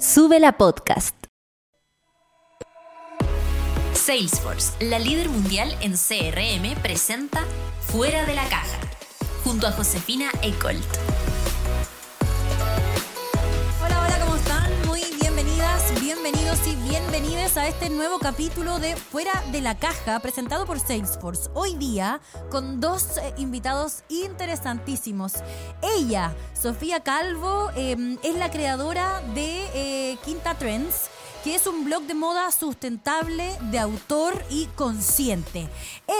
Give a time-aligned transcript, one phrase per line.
[0.00, 1.16] Sube la podcast.
[3.94, 7.44] Salesforce, la líder mundial en CRM, presenta
[7.80, 8.78] Fuera de la Caja,
[9.42, 11.17] junto a Josefina Ecolt.
[17.56, 21.48] A este nuevo capítulo de Fuera de la Caja, presentado por Salesforce.
[21.54, 22.20] Hoy día
[22.50, 25.32] con dos eh, invitados interesantísimos.
[25.96, 31.08] Ella, Sofía Calvo, eh, es la creadora de eh, Quinta Trends
[31.44, 35.68] que es un blog de moda sustentable, de autor y consciente.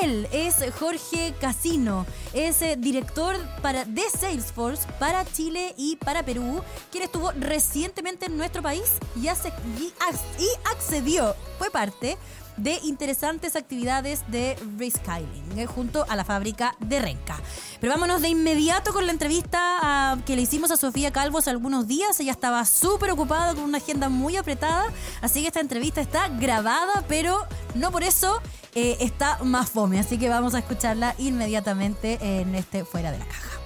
[0.02, 6.62] Él es Jorge Casino, es eh, director para, de Salesforce para Chile y para Perú,
[6.91, 12.16] quien estuvo recientemente en nuestro país y, y accedió, fue parte
[12.59, 17.37] de interesantes actividades de restyling eh, junto a la fábrica de Renca.
[17.81, 21.51] Pero vámonos de inmediato con la entrevista ah, que le hicimos a Sofía Calvo hace
[21.51, 22.19] algunos días.
[22.21, 27.05] Ella estaba súper ocupada con una agenda muy apretada, así que esta entrevista está grabada,
[27.09, 28.41] pero no por eso
[28.75, 29.98] eh, está más fome.
[29.98, 33.59] Así que vamos a escucharla inmediatamente en este Fuera de la Caja.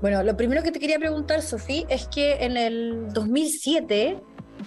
[0.00, 4.20] Bueno, lo primero que te quería preguntar, Sofía, es que en el 2007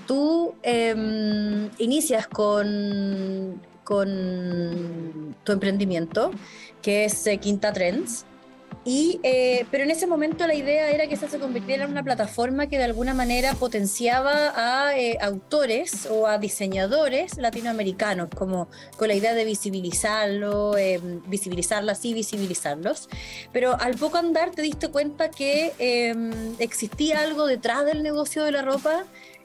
[0.08, 6.32] tú em, inicias con, con tu emprendimiento,
[6.82, 8.26] que es eh, Quinta Trends,
[8.86, 12.02] y, eh, pero en ese momento la idea era que esa se convirtiera en una
[12.02, 19.10] plataforma que de alguna manera potenciaba a eh, autores o a diseñadores latinoamericanos, como con
[19.10, 23.10] la idea de visibilizarlo, eh, visibilizarlas y visibilizarlos.
[23.52, 26.16] Pero al poco andar te diste cuenta que eh,
[26.60, 29.04] existía algo detrás del negocio de la ropa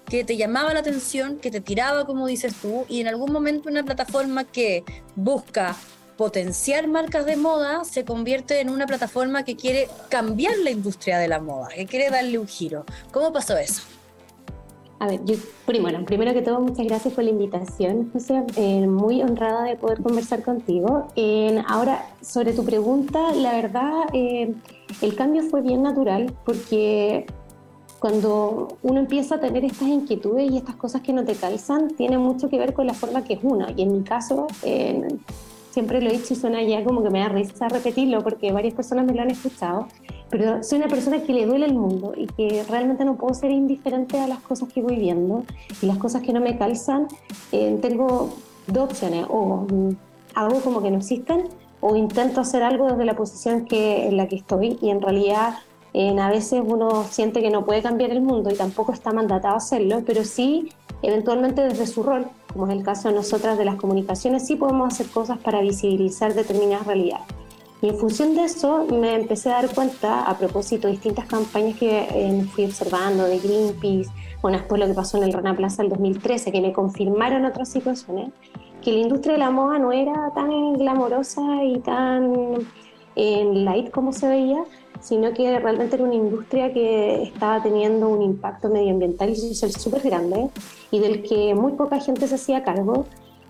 [0.09, 3.69] que te llamaba la atención, que te tiraba, como dices tú, y en algún momento
[3.69, 4.85] una plataforma que
[5.17, 5.77] busca
[6.17, 11.29] potenciar marcas de moda se convierte en una plataforma que quiere cambiar la industria de
[11.29, 12.85] la moda, que quiere darle un giro.
[13.13, 13.83] ¿Cómo pasó eso?
[15.01, 15.35] A ver, yo,
[15.67, 18.43] primero, que todo, muchas gracias por la invitación, José.
[18.57, 21.09] Eh, muy honrada de poder conversar contigo.
[21.67, 24.55] Ahora, sobre tu pregunta, la verdad, eh,
[25.03, 27.27] el cambio fue bien natural porque
[28.05, 32.19] cuando uno empieza a tener estas inquietudes y estas cosas que no te calzan, tiene
[32.19, 33.65] mucho que ver con la forma que es uno.
[33.75, 35.09] Y en mi caso, eh,
[35.71, 38.75] siempre lo he dicho y suena ya como que me da risa repetirlo porque varias
[38.75, 39.89] personas me lo han escuchado,
[40.29, 43.51] pero soy una persona que le duele el mundo y que realmente no puedo ser
[43.51, 45.45] indiferente a las cosas que voy viendo
[45.81, 47.09] y las cosas que no me calzan.
[47.53, 48.35] eh, tengo
[48.67, 49.67] dos opciones, o
[50.35, 51.45] hago como que no existen
[51.81, 55.55] o intento hacer algo desde la posición que, en la que estoy y en realidad
[55.95, 59.55] eh, a veces uno siente que no puede cambiar el mundo y tampoco está mandatado
[59.55, 60.69] a hacerlo, pero sí
[61.03, 64.93] eventualmente desde su rol, como es el caso de nosotras de las comunicaciones, sí podemos
[64.93, 67.27] hacer cosas para visibilizar determinadas realidades.
[67.83, 71.79] Y en función de eso me empecé a dar cuenta, a propósito de distintas campañas
[71.79, 74.11] que eh, fui observando de Greenpeace,
[74.41, 77.69] bueno, después lo que pasó en el Rana Plaza el 2013, que me confirmaron otras
[77.69, 78.31] situaciones,
[78.83, 82.33] que la industria de la moda no era tan glamorosa y tan
[83.17, 84.65] eh, light como se veía,
[85.05, 90.01] sino que realmente era una industria que estaba teniendo un impacto medioambiental y social súper
[90.01, 90.49] grande
[90.91, 93.05] y del que muy poca gente se hacía cargo.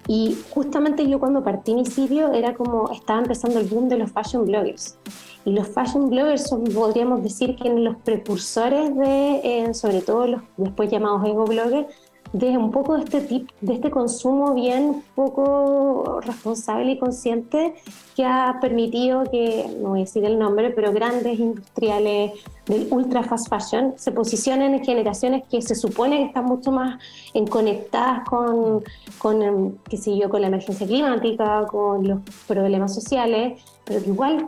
[0.08, 4.10] Y justamente yo cuando partí en Isirio era como estaba empezando el boom de los
[4.10, 4.98] fashion bloggers.
[5.44, 10.42] Y los fashion bloggers son, podríamos decir, que los precursores de, eh, sobre todo los
[10.56, 11.86] después llamados ego bloggers,
[12.32, 17.74] de un poco de este tipo, de este consumo bien poco responsable y consciente
[18.16, 22.32] que ha permitido que, no voy a decir el nombre, pero grandes industriales
[22.66, 26.98] del ultra fast fashion se posicionen en generaciones que se supone que están mucho más
[27.34, 28.82] en conectadas con,
[29.18, 34.08] con, em, qué sé yo, con la emergencia climática, con los problemas sociales, pero que
[34.08, 34.46] igual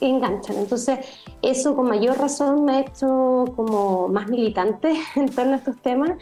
[0.00, 0.56] enganchan.
[0.56, 0.98] Entonces,
[1.42, 6.12] eso con mayor razón me ha hecho como más militante en torno a estos temas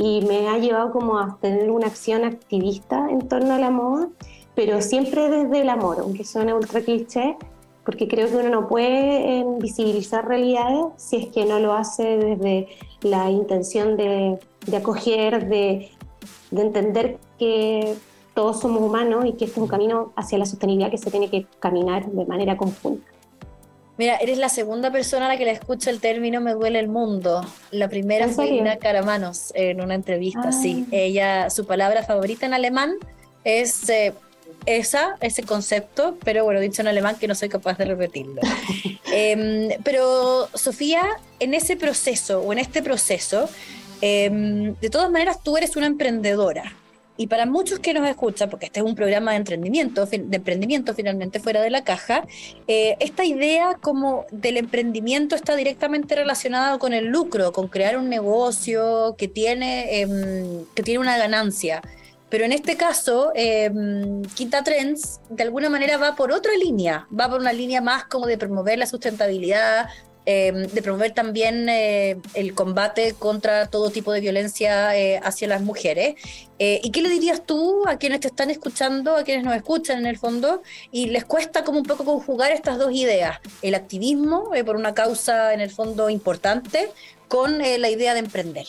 [0.00, 4.08] y me ha llevado como a tener una acción activista en torno a la moda,
[4.54, 7.36] pero siempre desde el amor, aunque suene ultra cliché,
[7.84, 12.16] porque creo que uno no puede eh, visibilizar realidades si es que no lo hace
[12.16, 12.68] desde
[13.00, 14.38] la intención de,
[14.72, 15.90] acoger, de,
[16.52, 17.96] de entender que
[18.34, 21.28] todos somos humanos y que este es un camino hacia la sostenibilidad que se tiene
[21.28, 23.04] que caminar de manera conjunta.
[23.98, 26.88] Mira, eres la segunda persona a la que le escucho el término me duele el
[26.88, 27.44] mundo.
[27.72, 28.46] La primera ¿En fue?
[28.46, 30.52] Ina Caramanos en una entrevista, Ah.
[30.52, 30.86] sí.
[30.92, 32.94] Ella, su palabra favorita en alemán
[33.42, 34.14] es eh,
[34.66, 38.40] esa, ese concepto, pero bueno, dicho en alemán que no soy capaz de repetirlo.
[39.10, 41.02] Em, pero Sofía,
[41.40, 43.48] en ese proceso o en este proceso,
[44.00, 46.72] em, de todas maneras tú eres una emprendedora.
[47.20, 50.94] Y para muchos que nos escuchan, porque este es un programa de emprendimiento, de emprendimiento
[50.94, 52.24] finalmente fuera de la caja,
[52.68, 58.08] eh, esta idea como del emprendimiento está directamente relacionada con el lucro, con crear un
[58.08, 61.82] negocio que tiene, em, que tiene una ganancia.
[62.28, 67.28] Pero en este caso, em, Quinta Trends de alguna manera va por otra línea, va
[67.28, 69.88] por una línea más como de promover la sustentabilidad,
[70.30, 75.62] Em, de promover también eh, el combate contra todo tipo de violencia eh, hacia las
[75.62, 76.16] mujeres.
[76.58, 80.00] Eh, ¿Y qué le dirías tú a quienes te están escuchando, a quienes nos escuchan
[80.00, 80.60] en el fondo,
[80.92, 85.54] y les cuesta como un poco conjugar estas dos ideas, el activismo por una causa
[85.54, 86.90] en el fondo importante
[87.28, 88.66] con la idea de emprender?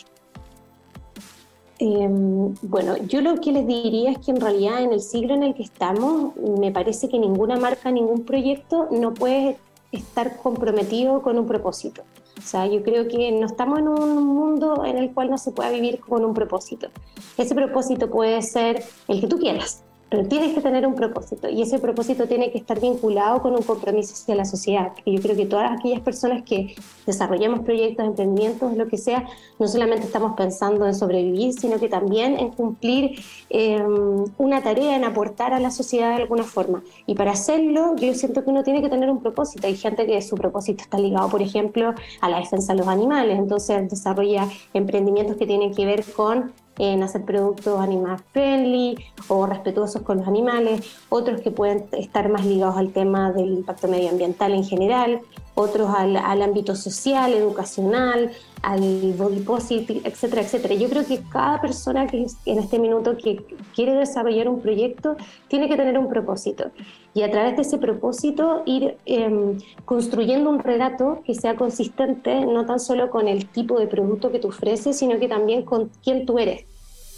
[1.80, 5.44] Em, bueno, yo lo que les diría es que en realidad en el siglo en
[5.44, 9.58] el que estamos, me parece que ninguna marca, ningún proyecto no puede
[9.92, 12.04] estar comprometido con un propósito.
[12.38, 15.52] O sea, yo creo que no estamos en un mundo en el cual no se
[15.52, 16.90] pueda vivir con un propósito.
[17.38, 21.62] Ese propósito puede ser el que tú quieras, pero tienes que tener un propósito y
[21.62, 24.92] ese propósito tiene que estar vinculado con un compromiso hacia la sociedad.
[25.06, 26.76] Y yo creo que todas aquellas personas que
[27.06, 29.28] desarrollamos proyectos, emprendimientos, lo que sea,
[29.60, 33.20] no solamente estamos pensando en sobrevivir, sino que también en cumplir
[33.50, 36.84] em, una tarea, en aportar a la sociedad de alguna forma.
[37.06, 39.68] Y para hacerlo, yo siento que uno tiene que tener un propósito.
[39.68, 43.38] Hay gente que su propósito está ligado, por ejemplo, a la defensa de los animales,
[43.38, 48.98] entonces desarrolla emprendimientos que tienen que ver con en hacer productos animal friendly
[49.28, 53.88] o respetuosos con los animales, otros que pueden estar más ligados al tema del impacto
[53.88, 55.22] medioambiental en general,
[55.54, 58.32] otros al, al ámbito social, educacional,
[58.62, 60.76] al body positive, etcétera, etcétera.
[60.76, 65.16] Yo creo que cada persona que en este minuto que quiere desarrollar un proyecto
[65.48, 66.72] tiene que tener un propósito
[67.14, 72.66] y a través de ese propósito ir em, construyendo un relato que sea consistente no
[72.66, 76.26] tan solo con el tipo de producto que tú ofreces, sino que también con quién
[76.26, 76.66] tú eres.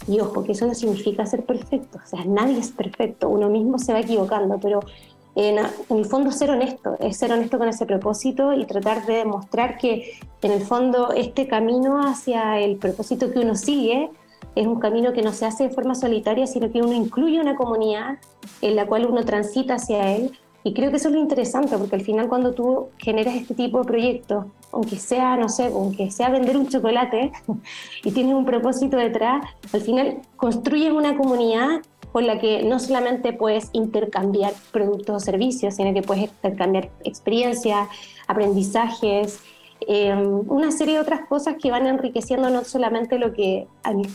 [0.08, 3.78] Y ojo, que eso no significa ser perfecto, o sea, nadie es perfecto, uno mismo
[3.78, 4.80] se va equivocando, pero
[5.34, 5.58] en,
[5.90, 10.18] el fondo ser honesto, es ser honesto con ese propósito y tratar de demostrar que
[10.42, 14.10] en el fondo este camino hacia el propósito que uno sigue
[14.54, 17.56] es un camino que no se hace de forma solitaria, sino que uno incluye una
[17.56, 18.18] comunidad
[18.60, 20.32] en la cual uno transita hacia él.
[20.64, 23.78] Y creo que eso es lo interesante, porque al final cuando tú generas este tipo
[23.78, 27.32] de proyectos, aunque sea, no sé, aunque sea vender un chocolate
[28.04, 31.80] y tienes un propósito detrás, al final construyes una comunidad
[32.12, 37.88] con la que no solamente puedes intercambiar productos o servicios, sino que puedes intercambiar experiencias,
[38.26, 39.40] aprendizajes,
[39.88, 43.66] eh, una serie de otras cosas que van enriqueciendo no solamente lo que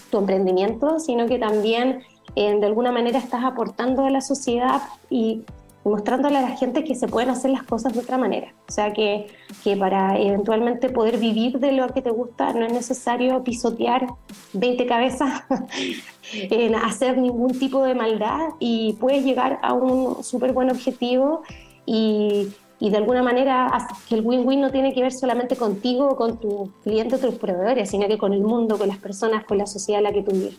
[0.10, 2.04] tu emprendimiento, sino que también
[2.36, 5.44] eh, de alguna manera estás aportando a la sociedad y
[5.88, 8.54] mostrándole a la gente que se pueden hacer las cosas de otra manera.
[8.68, 9.28] O sea, que,
[9.64, 14.08] que para eventualmente poder vivir de lo que te gusta no es necesario pisotear
[14.54, 15.44] 20 cabezas,
[16.34, 21.44] en hacer ningún tipo de maldad y puedes llegar a un súper buen objetivo
[21.86, 22.50] y,
[22.80, 23.72] y, de alguna manera
[24.10, 27.90] que el win-win no tiene que ver solamente contigo con tu cliente o tus proveedores,
[27.90, 30.32] sino que con el mundo, con las personas, con la sociedad en la que tú
[30.32, 30.58] vives.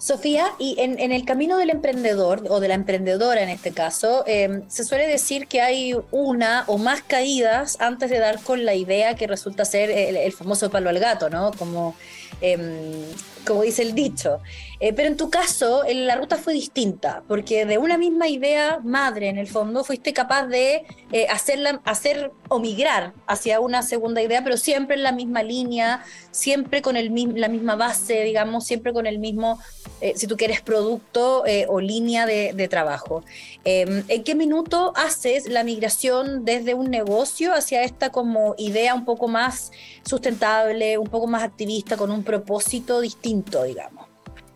[0.00, 4.62] Sofía, y en, el camino del emprendedor o de la emprendedora en este caso, em,
[4.66, 9.14] se suele decir que hay una o más caídas antes de dar con la idea
[9.14, 11.50] que resulta ser el, el famoso palo al gato, ¿no?
[11.52, 11.94] Como
[12.40, 13.04] Em,
[13.46, 14.40] como dice el dicho.
[14.80, 19.28] Eh, pero en tu caso, la ruta fue distinta, porque de una misma idea madre,
[19.28, 24.42] en el fondo, fuiste capaz de eh, hacerla, hacer o migrar hacia una segunda idea,
[24.42, 29.06] pero siempre en la misma línea, siempre con el, la misma base, digamos, siempre con
[29.06, 29.60] el mismo,
[30.00, 33.22] eh, si tú quieres, producto o línea de, de trabajo.
[33.64, 39.04] Em, ¿En qué minuto haces la migración desde un negocio hacia esta como idea un
[39.04, 39.72] poco más
[40.04, 44.09] sustentable, un poco más activista, con un propósito distinto, digamos.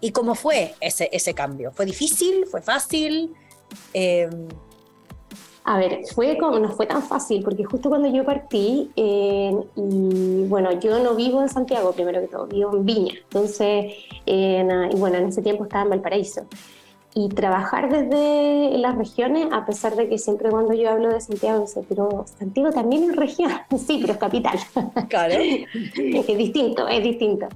[0.05, 1.73] ¿Y cómo fue ese, ese cambio?
[1.73, 2.45] ¿Fue difícil?
[2.45, 3.33] ¿Fue fácil?
[3.95, 4.29] Eh,
[5.65, 10.79] a ver, fue como, no fue tan fácil, porque justo cuando yo partí, y bueno,
[10.79, 13.95] yo no vivo en Santiago, primero que todo, vivo en Viña, entonces,
[14.27, 16.45] y bueno, en ese tiempo estaba en Valparaíso.
[17.15, 21.61] Y trabajar desde las regiones, a pesar de que siempre cuando yo hablo de Santiago,
[21.61, 23.53] dice, pero Santiago también es región,
[23.87, 24.59] sí, pero es capital.
[25.09, 25.33] Claro.
[25.41, 27.49] es distinto, es distinto.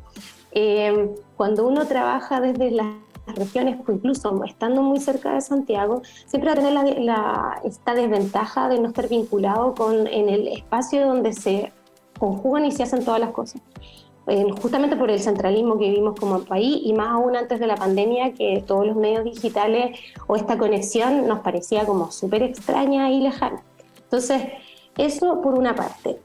[0.52, 2.86] Eh, cuando uno trabaja desde las
[3.34, 8.80] regiones, incluso estando muy cerca de Santiago, siempre va a tener la, esta desventaja de
[8.80, 11.72] no estar vinculado con en el espacio donde se
[12.18, 13.60] conjugan y se hacen todas las cosas.
[14.60, 18.34] justamente por el centralismo que vivimos como país y más aún antes de la pandemia,
[18.34, 23.62] que todos los medios digitales o esta conexión nos parecía como súper extraña y lejana.
[24.02, 24.42] Entonces,
[24.98, 26.18] eso por una parte.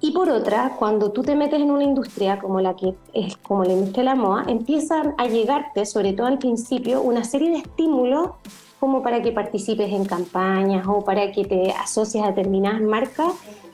[0.00, 3.64] Y por otra, cuando tú te metes en una industria como la que es como
[3.64, 7.58] la industria de la moda, empiezan a llegarte, sobre todo al principio, una serie de
[7.58, 8.30] estímulos
[8.78, 13.32] como para que participes en campañas o para que te asocies a determinadas marcas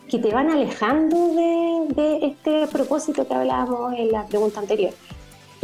[0.09, 4.93] que te van alejando de, de este propósito que hablábamos en la pregunta anterior.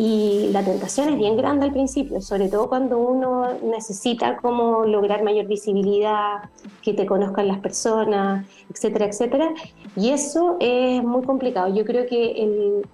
[0.01, 5.25] Y la tentación es bien grande al principio, sobre todo cuando uno necesita como lograr
[5.25, 6.51] mayor visibilidad,
[6.83, 9.51] que te conozcan las personas, etcétera, etcétera.
[9.97, 11.75] Y eso es muy complicado.
[11.75, 12.87] Yo creo que el,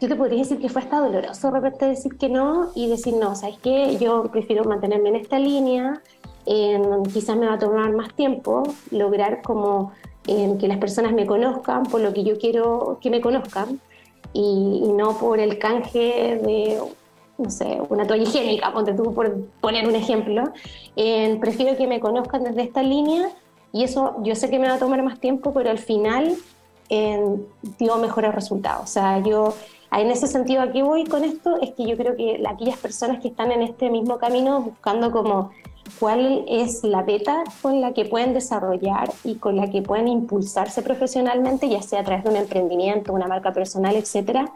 [0.00, 3.14] yo te podría decir que fue hasta doloroso de repente decir que no y decir
[3.14, 3.96] no, ¿sabes qué?
[3.98, 6.00] Yo prefiero mantenerme en esta línea,
[7.12, 8.62] quizás me va a tomar más tiempo
[8.92, 9.92] lograr como
[10.24, 13.80] que las personas me conozcan por lo que yo quiero que me conozcan
[14.32, 16.80] y, no por el canje de,
[17.38, 20.52] no sé, una toalla higiénica, ponte tú por poner un ejemplo.
[21.40, 23.30] prefiero que me conozcan desde esta línea
[23.72, 26.36] y eso yo sé que me va a tomar más tiempo, pero al final
[26.88, 27.22] eh,
[27.78, 28.84] dio mejores resultados.
[28.84, 29.54] O sea, yo
[29.92, 33.28] en ese sentido aquí voy con esto, es que yo creo que aquellas personas que
[33.28, 35.50] están en este mismo camino buscando como
[35.98, 40.82] cuál es la beta con la que pueden desarrollar y con la que pueden impulsarse
[40.82, 44.52] profesionalmente, ya sea a través de un emprendimiento, una marca personal, etcétera,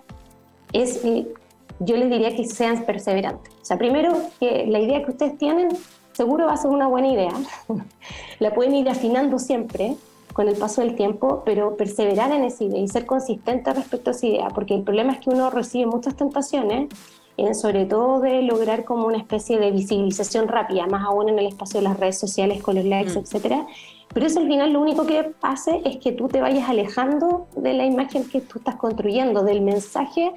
[0.72, 3.52] es, yo les diría que sean perseverantes.
[3.62, 5.68] O sea, primero, que la idea que ustedes tienen
[6.12, 7.32] seguro va a ser una buena idea,
[8.38, 9.96] la pueden ir afinando siempre
[10.32, 14.12] con el paso del tiempo, pero perseverar en esa idea y ser consistente respecto a
[14.12, 16.88] esa idea, porque el problema es que uno recibe muchas tentaciones
[17.36, 21.46] eh, sobre todo de lograr como una especie de visibilización rápida, más aún en el
[21.46, 23.18] espacio de las redes sociales con los likes, mm.
[23.18, 23.66] etcétera.
[24.12, 27.72] Pero eso al final lo único que hace es que tú te vayas alejando de
[27.72, 30.32] la imagen que tú estás construyendo, del mensaje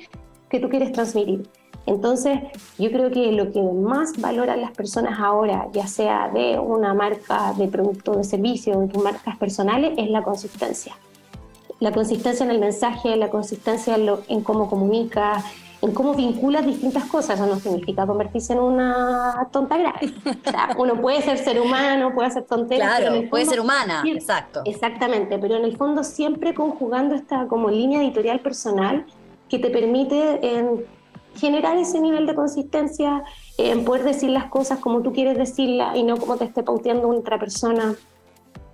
[0.50, 1.50] que tú quieres transmitir.
[1.86, 2.40] Entonces,
[2.80, 7.54] yo creo que lo que más valoran las personas ahora, ya sea de una marca
[7.54, 10.96] de producto o de servicio, de tus marcas personales, es la consistencia.
[11.80, 15.44] La consistencia en el mensaje, la consistencia en, en cómo comunicas,
[15.86, 17.40] en cómo vinculas distintas cosas.
[17.40, 20.14] Eso no significa convertirse en una tonta grave.
[20.26, 22.98] O sea, uno puede ser ser humano, puede ser tontería.
[22.98, 24.62] Claro, puede ser humana, exacto.
[24.66, 29.06] Exactamente, pero en el fondo siempre conjugando esta como línea editorial personal
[29.50, 30.40] que te permite
[31.36, 33.24] generar ese nivel de consistencia,
[33.58, 37.10] en poder decir las cosas como tú quieres decirlas y no como te esté pauteando
[37.10, 37.96] otra persona.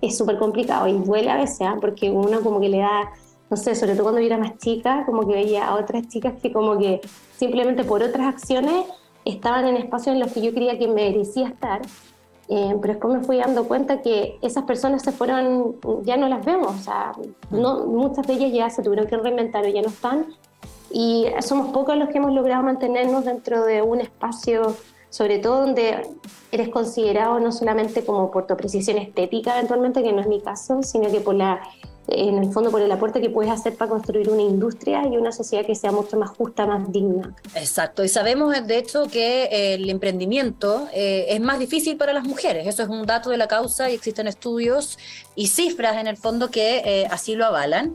[0.00, 1.76] Es súper complicado y duele a veces, ¿ah?
[1.80, 3.12] porque uno como que le da
[3.52, 6.32] no sé, sobre todo cuando yo era más chica, como que veía a otras chicas
[6.40, 7.02] que como que
[7.36, 8.86] simplemente por otras acciones
[9.26, 11.82] estaban en espacios en los que yo creía que merecía estar,
[12.48, 16.42] eh, pero después me fui dando cuenta que esas personas se fueron, ya no las
[16.46, 17.12] vemos, o sea,
[17.50, 20.28] no, muchas de ellas ya se tuvieron que reinventar o ya no están,
[20.90, 24.74] y somos pocos los que hemos logrado mantenernos dentro de un espacio,
[25.10, 26.08] sobre todo donde
[26.52, 30.82] eres considerado no solamente como por tu apreciación estética eventualmente, que no es mi caso,
[30.82, 31.60] sino que por la
[32.08, 35.32] en el fondo por el aporte que puedes hacer para construir una industria y una
[35.32, 37.34] sociedad que sea mucho más justa, más digna.
[37.54, 42.66] Exacto, y sabemos de hecho que el emprendimiento eh, es más difícil para las mujeres,
[42.66, 44.98] eso es un dato de la causa y existen estudios
[45.34, 47.94] y cifras en el fondo que eh, así lo avalan.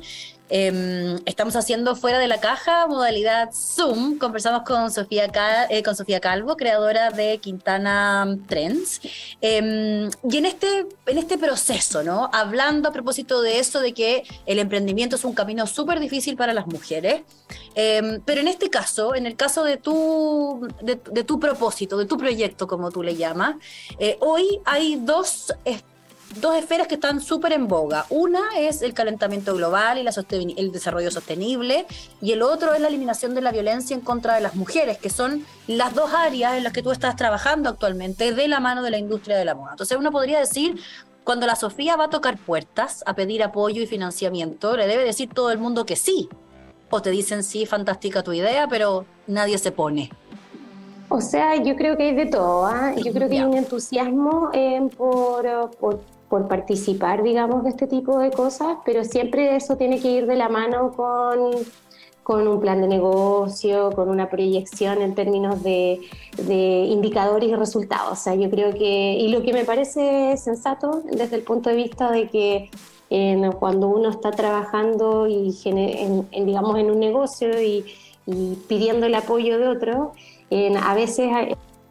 [0.50, 4.18] Em, estamos haciendo fuera de la caja, modalidad Zoom.
[4.18, 5.30] Conversamos con Sofía,
[5.70, 9.01] eh, con Sofía Calvo, creadora de Quintana Trends.
[9.42, 12.30] Em, y en este, en este proceso, ¿no?
[12.32, 16.54] Hablando a propósito de eso, de que el emprendimiento es un camino súper difícil para
[16.54, 17.24] las mujeres.
[17.75, 22.18] Em, pero en este caso, en el caso de tu, de, tu propósito, de tu
[22.18, 23.56] proyecto, como tú le llamas,
[24.00, 25.54] eh, hoy hay dos
[26.36, 28.06] dos esferas que están súper en boga.
[28.10, 30.12] Una es el calentamiento global y la
[30.58, 31.86] el desarrollo sostenible,
[32.22, 35.10] y el otro es la eliminación de la violencia en contra de las mujeres, que
[35.10, 38.92] son las dos áreas en las que tú estás trabajando actualmente de la mano de
[38.92, 39.72] la industria de la moda.
[39.72, 40.80] Entonces uno podría decir,
[41.24, 45.30] cuando la Sofía va a tocar puertas a pedir apoyo y financiamiento, le debe decir
[45.34, 46.30] todo el mundo que sí.
[46.90, 50.10] O te dicen, sí, fantástica tu idea, pero nadie se pone.
[51.10, 52.66] O sea, yo creo que hay de todo.
[52.66, 52.94] ¿ah?
[52.96, 58.20] Yo creo que hay un entusiasmo eh, por, por por participar, digamos, de este tipo
[58.20, 61.52] de cosas, pero siempre eso tiene que ir de la mano con,
[62.24, 66.02] con un plan de negocio, con una proyección en términos de,
[66.38, 68.12] de, indicadores y resultados.
[68.12, 71.76] O sea, yo creo que, y lo que me parece sensato desde el punto de
[71.78, 72.70] vista de que
[73.60, 77.86] cuando uno está trabajando y en, digamos, en un negocio y
[78.68, 80.12] pidiendo el apoyo de otro,
[80.82, 81.30] a veces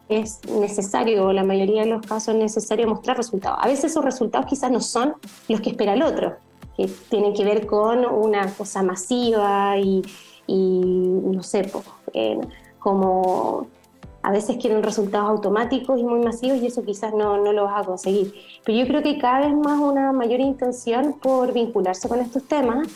[0.09, 3.59] es necesario, o la mayoría de los casos es necesario mostrar resultados.
[3.61, 5.15] A veces esos resultados quizás no son
[5.47, 6.35] los que espera el otro,
[6.75, 10.01] que tienen que ver con una cosa masiva y,
[10.47, 11.71] no sé,
[12.79, 13.67] como
[14.23, 17.81] a veces quieren resultados automáticos y muy masivos y eso quizás no, no lo vas
[17.81, 18.33] a conseguir.
[18.65, 22.87] Pero yo creo que cada vez más una mayor intención por vincularse con estos temas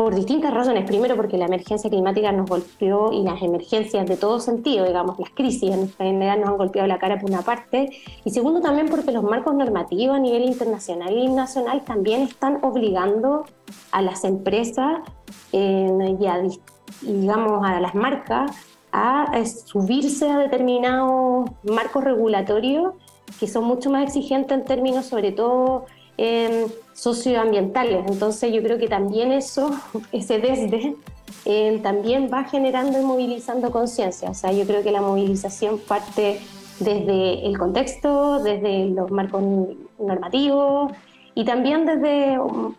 [0.00, 0.86] por distintas razones.
[0.86, 5.28] Primero, porque la emergencia climática nos golpeó y las emergencias de todo sentido, digamos, las
[5.28, 7.90] crisis en general nos han golpeado la cara por una parte.
[8.24, 13.44] Y segundo, también porque los marcos normativos a nivel internacional y nacional también están obligando
[13.92, 15.00] a las empresas
[15.52, 16.40] y, a,
[17.02, 18.52] digamos, a las marcas
[18.92, 22.94] a subirse a determinados marcos regulatorios
[23.38, 25.84] que son mucho más exigentes en términos, sobre todo,
[27.00, 28.06] socioambientales.
[28.06, 29.70] Entonces yo creo que también eso,
[30.12, 30.96] ese desde,
[31.46, 34.30] eh, también va generando y movilizando conciencia.
[34.30, 36.40] O sea, yo creo que la movilización parte
[36.78, 39.42] desde el contexto, desde los marcos
[39.98, 40.92] normativos
[41.34, 42.38] y también desde,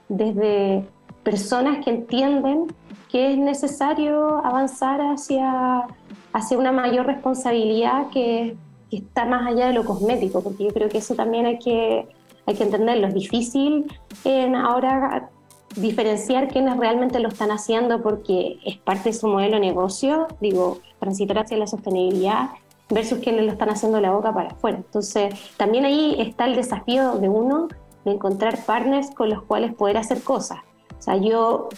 [0.10, 0.86] desde
[1.24, 2.68] personas que entienden
[3.10, 5.88] que es necesario avanzar hacia,
[6.34, 8.56] hacia una mayor responsabilidad que,
[8.90, 12.08] que está más allá de lo cosmético, porque yo creo que eso también hay que
[12.46, 13.08] hay que entenderlo.
[13.08, 13.86] Es difícil
[14.24, 15.30] en ahora
[15.76, 20.80] diferenciar quiénes realmente lo están haciendo porque es parte de su modelo de negocio, digo,
[21.00, 22.50] transitar hacia la sostenibilidad
[22.90, 24.78] versus quienes lo están haciendo la boca para afuera.
[24.78, 27.70] Entonces, también ahí está el desafío de uno
[28.04, 30.60] de encontrar partners con los cuales poder hacer cosas.
[31.00, 31.70] O sea, yo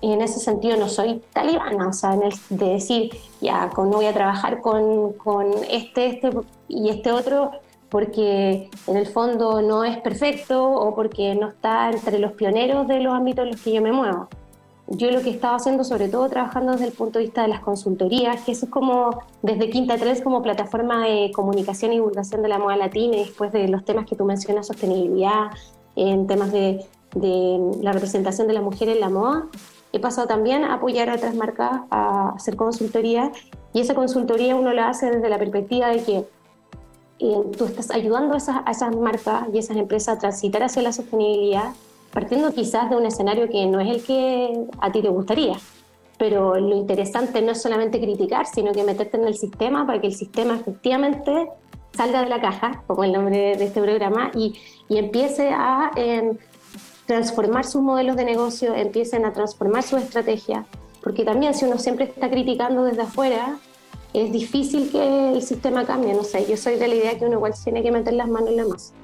[0.00, 3.10] en ese sentido no soy talibana, o sea, de decir,
[3.40, 6.30] ya, no voy a trabajar con, con este, este
[6.68, 7.52] y este otro,
[7.92, 13.00] porque en el fondo no es perfecto o porque no está entre los pioneros de
[13.00, 14.28] los ámbitos en los que yo me muevo.
[14.88, 17.60] Yo lo que estaba haciendo, sobre todo trabajando desde el punto de vista de las
[17.60, 22.48] consultorías, que eso es como desde Quinta 3 como plataforma de comunicación y divulgación de
[22.48, 25.50] la moda latina y después de los temas que tú mencionas, sostenibilidad,
[25.94, 29.48] en temas de, de la representación de la mujer en la moda,
[29.92, 33.32] he pasado también a apoyar a otras marcas a hacer consultoría
[33.74, 36.24] y esa consultoría uno la hace desde la perspectiva de que
[37.56, 41.72] tú estás ayudando a esas, marcas y esas empresas a transitar hacia la sostenibilidad,
[42.12, 45.56] partiendo quizás de un escenario que no es el que a ti te gustaría.
[46.18, 50.08] Pero lo interesante no es solamente criticar, sino que meterte en el sistema para que
[50.08, 51.48] el sistema efectivamente
[51.96, 54.54] salga de la caja, como el nombre de este programa, y,
[54.88, 56.36] y empiece a em,
[57.06, 60.64] transformar sus modelos de negocio, empiecen a transformar su estrategia,
[61.02, 63.58] porque también si uno siempre está criticando desde afuera,
[64.12, 67.34] es difícil que el sistema cambie, no sé, yo soy de la idea que uno
[67.34, 68.94] igual tiene que meter las manos en la masa.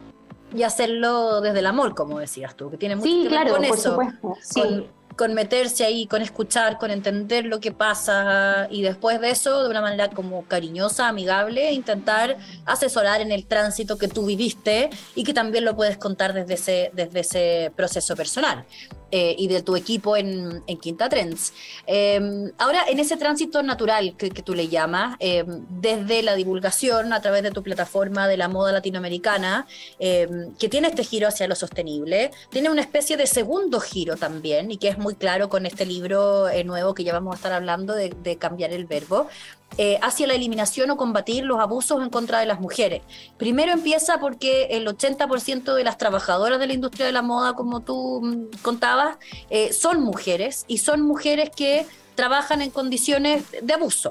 [0.54, 3.60] Y hacerlo desde el amor, como decías tú, que tiene mucho sí, que claro, ver
[3.60, 3.90] con por eso.
[3.90, 4.36] Supuesto.
[4.40, 4.86] Sí
[5.18, 9.68] con meterse ahí, con escuchar, con entender lo que pasa y después de eso, de
[9.68, 15.34] una manera como cariñosa, amigable, intentar asesorar en el tránsito que tú viviste y que
[15.34, 18.64] también lo puedes contar desde ese, desde ese proceso personal.
[19.10, 21.54] Eh, y de tu equipo en, Quinta Trends.
[21.86, 27.22] Em, ahora, en ese tránsito natural que, tú le llamas, em, desde la divulgación a
[27.22, 29.66] través de tu plataforma de la moda latinoamericana,
[29.98, 34.70] em, que tiene este giro hacia lo sostenible, tiene una especie de segundo giro también,
[34.70, 37.52] y que es muy claro con este libro eh, nuevo que ya vamos a estar
[37.52, 39.28] hablando de, cambiar el verbo,
[39.76, 43.02] eh, hacia la eliminación o combatir los abusos en contra de las mujeres.
[43.36, 47.80] Primero empieza porque el 80% de las trabajadoras de la industria de la moda, como
[47.80, 49.18] tú mm, contabas,
[49.50, 54.10] eh, son mujeres y son mujeres que trabajan en condiciones de abuso.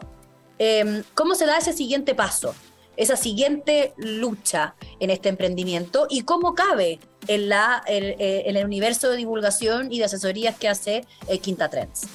[0.58, 2.54] Em, ¿Cómo se da ese siguiente paso?
[2.96, 9.12] esa siguiente lucha en este emprendimiento y cómo cabe en, la, eh, en, el universo
[9.12, 11.06] de divulgación y de asesorías que hace
[11.43, 12.08] Quinta Trends.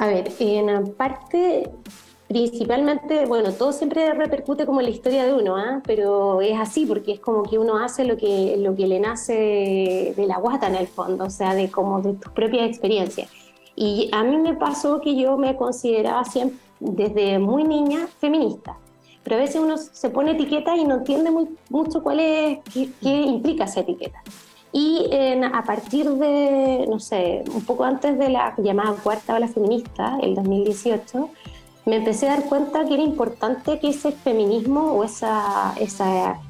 [0.00, 1.70] A ver, en parte,
[2.30, 5.82] principalmente, bueno, todo siempre repercute como en la historia de uno, ¿ah?
[5.84, 10.14] pero es así porque es como que uno hace lo que, lo que le nace
[10.16, 13.28] de la guata en el fondo, o sea, de como de tus propias experiencias.
[13.74, 18.78] Y a mí me pasó que yo me consideraba siempre, desde muy niña, feminista
[19.24, 23.20] pero a veces uno se pone etiqueta y no entiende muy, mucho cuál es, qué,
[23.20, 24.22] implica esa etiqueta.
[24.72, 30.16] Y a partir de, no sé, un poco antes de la llamada cuarta ola feminista,
[30.22, 31.28] el 2018,
[31.90, 36.40] me empecé a dar cuenta que era importante que ese feminismo o esa, esa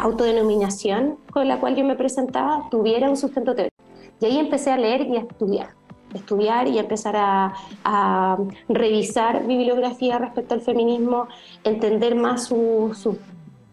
[0.00, 3.76] autodenominación con la cual yo me presentaba tuviera un sustento teórico.
[4.20, 5.68] Y ahí empecé a leer y a estudiar
[6.14, 11.28] estudiar y empezar a, revisar bibliografía respecto al feminismo,
[11.64, 12.94] entender más su,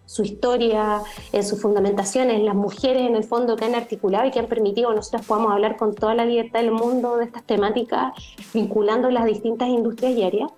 [0.05, 4.39] su, historia, en sus fundamentaciones, las mujeres en el fondo que han articulado y que
[4.39, 8.13] han permitido que nosotros podamos hablar con toda la libertad del mundo de estas temáticas,
[8.53, 10.51] vinculando las distintas industrias y áreas.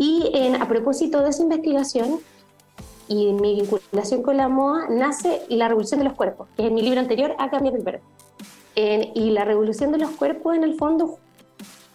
[0.00, 2.20] Y a propósito de esa investigación,
[3.06, 6.80] y mi vinculación con la moda nace La Revolución de los Cuerpos, que es mi
[6.80, 8.02] libro anterior a Cambiar el Verbo
[9.14, 11.18] y la revolución de los cuerpos en el fondo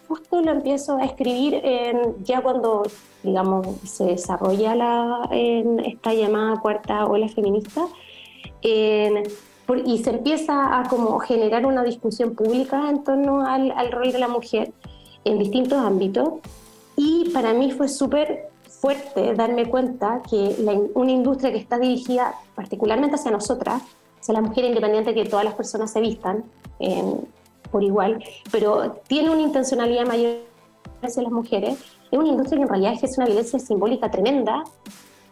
[0.07, 2.83] justo lo empiezo a escribir en, ya cuando,
[3.23, 7.87] digamos, se desarrolla la, en esta llamada cuarta ola feminista.
[8.61, 14.19] y se empieza a como generar una discusión pública en torno al, al rol de
[14.19, 14.71] la mujer
[15.23, 16.33] en distintos ámbitos.
[16.95, 20.55] Y para mí fue súper fuerte darme cuenta que
[20.93, 23.81] una industria que está dirigida particularmente hacia nosotras,
[24.19, 26.43] hacia la mujer independiente, que todas las personas se vistan
[27.71, 30.37] por igual, pero tiene una intencionalidad mayor
[31.01, 31.79] hacia las mujeres,
[32.11, 34.63] es una industria que en realidad ejerce una violencia simbólica tremenda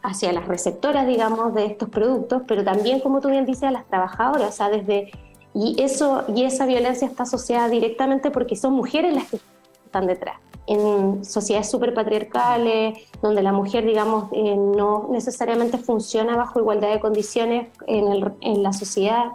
[0.02, 3.86] hacia las receptoras, digamos, de estos productos, pero también, como tú bien dices, a las
[3.86, 5.12] trabajadoras, o sea, desde...
[5.56, 9.40] Y, eso, y esa violencia está asociada directamente porque son mujeres las que
[9.86, 16.60] están detrás en sociedades súper patriarcales, donde la mujer, digamos, eh, no necesariamente funciona bajo
[16.60, 19.26] igualdad de condiciones en, el, en, la sociedad.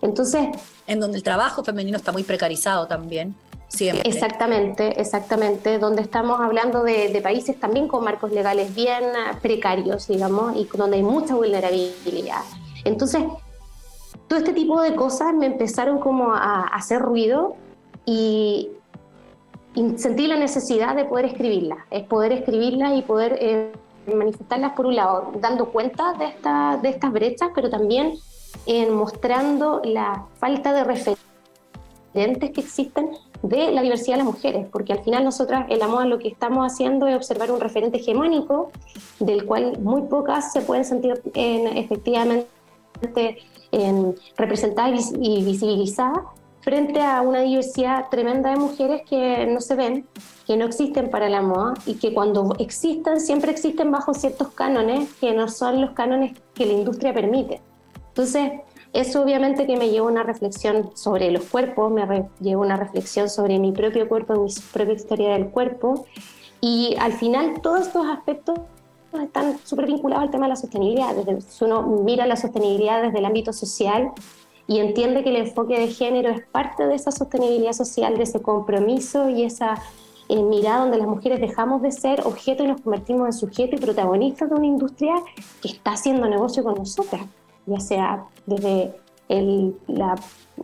[0.00, 0.48] Entonces...
[0.86, 3.34] En donde el trabajo femenino está muy precarizado también.
[3.68, 4.06] Siempre.
[4.06, 9.04] Exactamente, exactamente, donde estamos hablando de, de, países también con marcos legales bien
[9.40, 12.42] precarios, digamos, y donde hay mucha vulnerabilidad.
[12.84, 13.22] Entonces,
[14.28, 17.56] todo este tipo de cosas me empezaron como a, a hacer ruido
[18.04, 18.72] y,
[19.96, 23.72] sentí la necesidad de poder escribirlas, es poder escribirlas y poder eh,
[24.06, 28.14] manifestarlas por un lado, dando cuenta de, esta, de estas brechas, pero también
[28.66, 33.10] en mostrando la falta de referentes que existen
[33.42, 36.28] de la diversidad de las mujeres, porque al final nosotras en la moda lo que
[36.28, 38.70] estamos haciendo es observar un referente hegemónico
[39.18, 42.46] del cual muy pocas se pueden sentir en, efectivamente
[43.72, 46.20] en, representadas y visibilizadas
[46.62, 50.06] frente a una diversidad tremenda de mujeres que no se ven,
[50.46, 55.12] que no existen para la moda y que cuando existen siempre existen bajo ciertos cánones
[55.14, 57.60] que no son los cánones que la industria permite.
[58.08, 58.52] Entonces,
[58.92, 62.76] eso obviamente que me llevó a una reflexión sobre los cuerpos, me llevó a una
[62.76, 66.06] reflexión sobre mi propio cuerpo, mi propia historia del cuerpo
[66.60, 68.60] y al final todos estos aspectos
[69.20, 71.14] están súper vinculados al tema de la sostenibilidad.
[71.14, 74.12] Desde, si uno mira la sostenibilidad desde el ámbito social,
[74.72, 78.40] y entiende que el enfoque de género es parte de esa sostenibilidad social, de ese
[78.40, 79.74] compromiso y esa
[80.30, 83.78] eh, mirada donde las mujeres dejamos de ser objeto y nos convertimos en sujeto y
[83.78, 85.16] protagonistas de una industria
[85.60, 87.20] que está haciendo negocio con nosotras,
[87.66, 88.94] ya sea desde
[89.28, 90.14] la,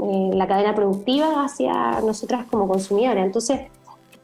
[0.01, 3.27] eh, la, cadena productiva hacia nosotras como consumidoras.
[3.27, 3.61] Entonces,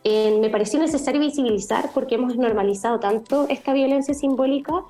[0.02, 4.84] eh, me pareció necesario visibilizar porque hemos normalizado tanto esta violencia simbólica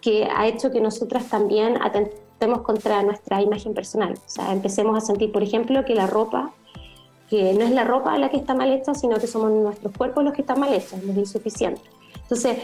[0.00, 4.14] que ha hecho que nosotras también atentemos contra nuestra imagen personal.
[4.14, 6.52] O sea, empecemos a sentir, por ejemplo, que la ropa,
[7.28, 10.24] que no es la ropa la que está mal hecha, sino que somos nuestros cuerpos
[10.24, 11.84] los que están mal hechos, los insuficientes.
[12.22, 12.58] Entonces,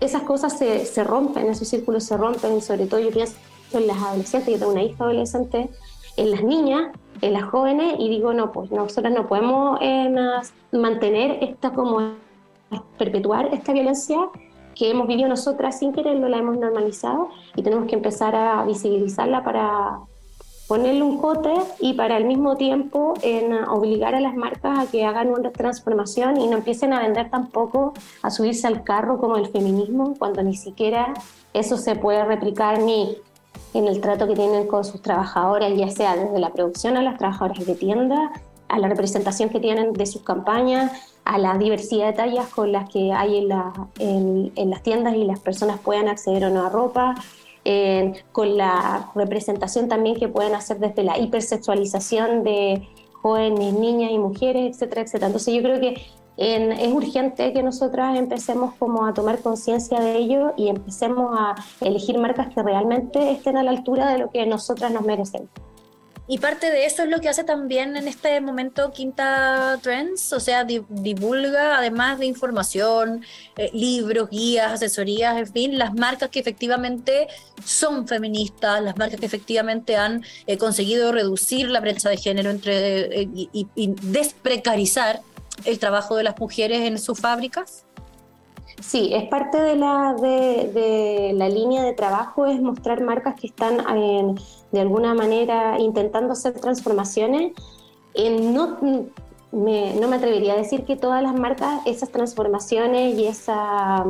[0.00, 3.34] esas cosas se, se rompen, esos círculos se rompen, sobre todo yo pienso
[3.72, 5.68] en las adolescentes, yo tengo una hija adolescente,
[6.16, 10.12] en las niñas, en las jóvenes, y digo, no, pues nosotros no podemos eh,
[10.72, 12.14] mantener esta como
[12.98, 14.18] perpetuar esta violencia
[14.78, 19.42] que hemos vivido nosotras sin quererlo, la hemos normalizado y tenemos que empezar a visibilizarla
[19.42, 19.98] para
[20.68, 25.04] ponerle un cote y para al mismo tiempo en obligar a las marcas a que
[25.04, 29.48] hagan una transformación y no empiecen a vender tampoco, a subirse al carro como el
[29.48, 31.14] feminismo, cuando ni siquiera
[31.54, 33.16] eso se puede replicar ni
[33.74, 37.18] en el trato que tienen con sus trabajadoras, ya sea desde la producción a las
[37.18, 38.30] trabajadoras de tienda,
[38.68, 40.92] a la representación que tienen de sus campañas,
[41.28, 43.36] a la diversidad de tallas con las que hay
[43.98, 47.14] en, en, las tiendas y las personas puedan acceder o no a ropa,
[48.32, 52.88] con la representación también que pueden hacer desde la hipersexualización de
[53.20, 55.26] jóvenes, niñas y mujeres, etcétera, etcétera.
[55.26, 56.00] Entonces yo creo que
[56.38, 62.16] es urgente que nosotras empecemos como a tomar conciencia de ello y empecemos a elegir
[62.18, 65.50] marcas que realmente estén a la altura de lo que nosotras nos merecemos.
[66.30, 70.40] Y parte de eso es lo que hace también en este momento Quinta Trends, o
[70.40, 73.24] sea, divulga además de información,
[73.56, 77.28] eh, libros, guías, asesorías, en fin, las marcas que efectivamente
[77.64, 83.22] son feministas, las marcas que efectivamente han eh, conseguido reducir la brecha de género entre
[83.22, 85.22] eh, y, y desprecarizar
[85.64, 87.86] el trabajo de las mujeres en sus fábricas.
[88.80, 93.80] Sí, es parte de la, de, la línea de trabajo, es mostrar marcas que están
[94.72, 97.52] de alguna manera intentando hacer transformaciones.
[98.14, 98.76] no,
[99.52, 104.04] me, no me atrevería a decir que todas las marcas esas transformaciones y esa,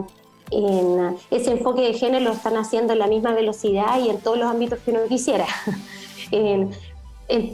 [1.31, 4.51] ese enfoque de género lo están haciendo en la misma velocidad y en todos los
[4.51, 5.47] ámbitos que uno quisiera.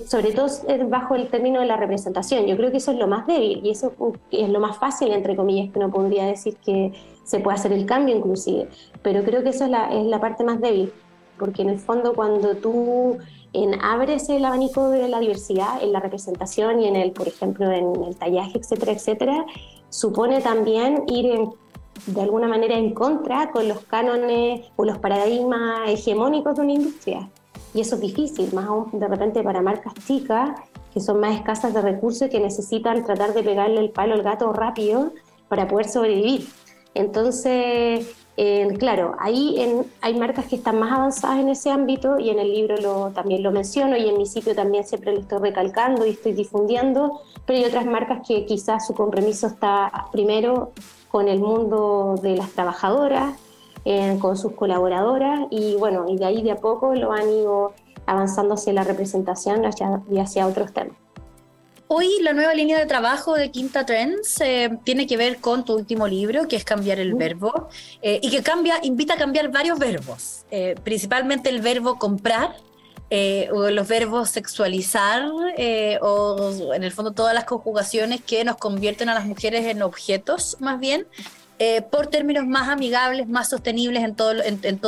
[0.06, 0.46] sobre todo
[0.88, 2.46] bajo el término de la representación.
[2.46, 3.92] Yo creo que eso es lo más débil y eso
[4.30, 6.92] es lo más fácil, entre comillas, que uno podría decir que
[7.24, 8.68] se puede hacer el cambio inclusive.
[9.02, 10.92] Pero creo que eso es la, es la parte más débil,
[11.38, 13.18] porque en el fondo cuando tú
[13.53, 17.70] en abres el abanico de la diversidad en la representación y en el, por ejemplo,
[17.70, 19.44] en el tallaje, etcétera, etcétera,
[19.88, 21.49] supone también ir
[22.07, 27.31] de alguna manera en contra con los cánones o los paradigmas hegemónicos de una industria.
[27.73, 30.61] Y eso es difícil, más aún de repente para marcas chicas
[30.92, 34.23] que son más escasas de recursos y que necesitan tratar de pegarle el palo al
[34.23, 35.12] gato rápido
[35.49, 36.47] para poder sobrevivir.
[36.94, 38.14] Entonces,
[38.79, 43.12] claro, ahí hay marcas que están más avanzadas en ese ámbito y en el libro
[43.14, 47.20] también lo menciono y en mi sitio también siempre lo estoy recalcando y estoy difundiendo,
[47.47, 50.73] pero hay otras marcas que quizás su compromiso está primero
[51.09, 53.38] con el mundo de las trabajadoras,
[54.18, 57.73] con sus colaboradoras y bueno, y de ahí de a poco lo han ido
[58.07, 59.62] avanzando hacia la representación
[60.11, 61.03] y hacia otros temas.
[61.87, 65.75] Hoy la nueva línea de trabajo de Quinta Trends eh, tiene que ver con tu
[65.75, 67.68] último libro, que es Cambiar el Verbo,
[68.01, 72.57] eh, y que cambia, invita a cambiar varios verbos, eh, principalmente el verbo comprar,
[73.53, 75.31] o los verbos sexualizar,
[76.01, 80.57] o en el fondo todas las conjugaciones que nos convierten a las mujeres en objetos,
[80.59, 81.07] más bien,
[81.58, 84.32] eh, por términos más amigables, más sostenibles en todo,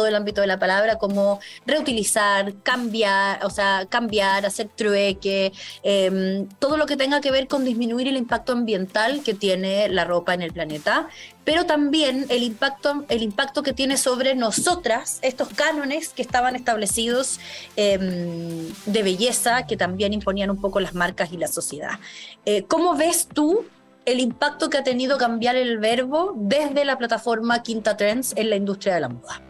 [0.07, 5.53] el ámbito de la palabra, como reutilizar, cambiar, o sea, cambiar, hacer trueque,
[5.83, 10.05] em, todo lo que tenga que ver con disminuir el impacto ambiental que tiene la
[10.05, 11.09] ropa en el planeta,
[11.45, 17.39] pero también el impacto, el impacto que tiene sobre nosotras, estos cánones que estaban establecidos
[17.77, 22.01] em, de belleza, que también imponían un poco las marcas y la sociedad.
[22.45, 23.65] Eh, ¿Cómo ves tú
[24.07, 28.57] el impacto que ha tenido cambiar el verbo desde la plataforma Quinta Trends en la
[28.57, 29.43] industria de la moda?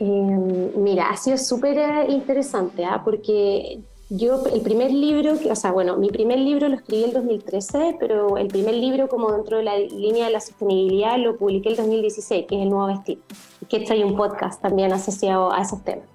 [0.00, 3.02] Em, mira, ha sido súper eh, interesante, ¿ah?
[3.04, 7.96] porque yo, el primer libro, o sea, bueno, mi primer libro lo escribí en 2013,
[8.00, 11.76] pero el primer libro como dentro de la línea de la sostenibilidad lo publiqué en
[11.76, 13.20] 2016, que es El Nuevo Vestir,
[13.68, 16.06] que hay un podcast también asociado a esos temas.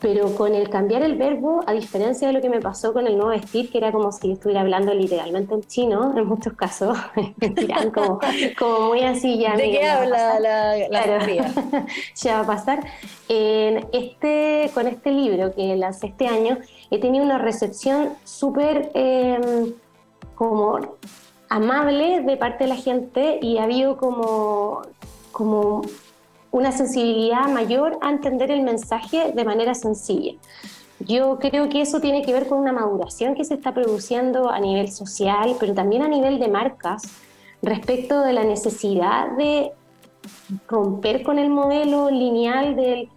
[0.00, 3.16] Pero con el cambiar el verbo, a diferencia de lo que me pasó con el
[3.16, 6.98] nuevo vestir, que era como si estuviera hablando literalmente en chino, en muchos casos,
[7.94, 8.20] como,
[8.58, 9.56] como muy así ya.
[9.56, 11.26] ¿De qué habla la, la claro,
[12.14, 12.80] ya va a pasar.
[13.28, 16.58] En este, con este libro que lancé este año,
[16.90, 19.72] he tenido una recepción súper em,
[20.34, 20.96] como
[21.48, 24.82] amable de parte de la gente y ha habido como,
[25.32, 25.82] como
[26.50, 30.34] una sensibilidad mayor a entender el mensaje de manera sencilla.
[31.00, 34.58] Yo creo que eso tiene que ver con una maduración que se está produciendo a
[34.60, 37.02] nivel social, pero también a nivel de marcas,
[37.60, 39.72] respecto de la necesidad de
[40.68, 43.10] romper con el modelo lineal del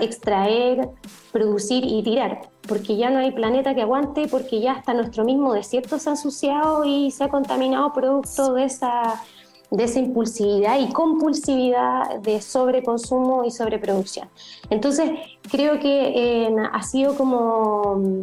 [0.00, 0.88] extraer,
[1.32, 5.52] producir y tirar, porque ya no hay planeta que aguante, porque ya hasta nuestro mismo
[5.52, 9.22] desierto se ha ensuciado y se ha contaminado producto de esa
[9.70, 14.28] de esa impulsividad y compulsividad de sobreconsumo y sobreproducción.
[14.70, 15.10] Entonces,
[15.50, 18.20] creo que eh, ha sido como mm,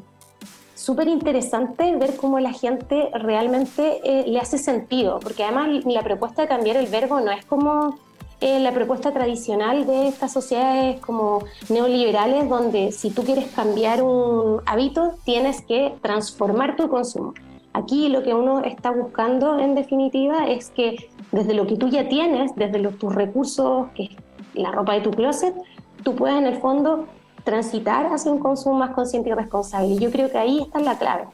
[0.76, 6.44] súper interesante ver cómo la gente realmente eh, le hace sentido, porque además la propuesta
[6.44, 7.98] de cambiar el verbo no es como
[8.42, 14.62] eh, la propuesta tradicional de estas sociedades como neoliberales, donde si tú quieres cambiar un
[14.66, 17.34] hábito, tienes que transformar tu consumo.
[17.74, 22.08] Aquí lo que uno está buscando en definitiva es que desde lo que tú ya
[22.08, 24.12] tienes, desde los, tus recursos, que es
[24.54, 25.56] la ropa de tu closet,
[26.04, 27.08] tú puedas en el fondo
[27.44, 29.88] transitar hacia un consumo más consciente y responsable.
[29.88, 31.28] Y yo creo que ahí está la clave.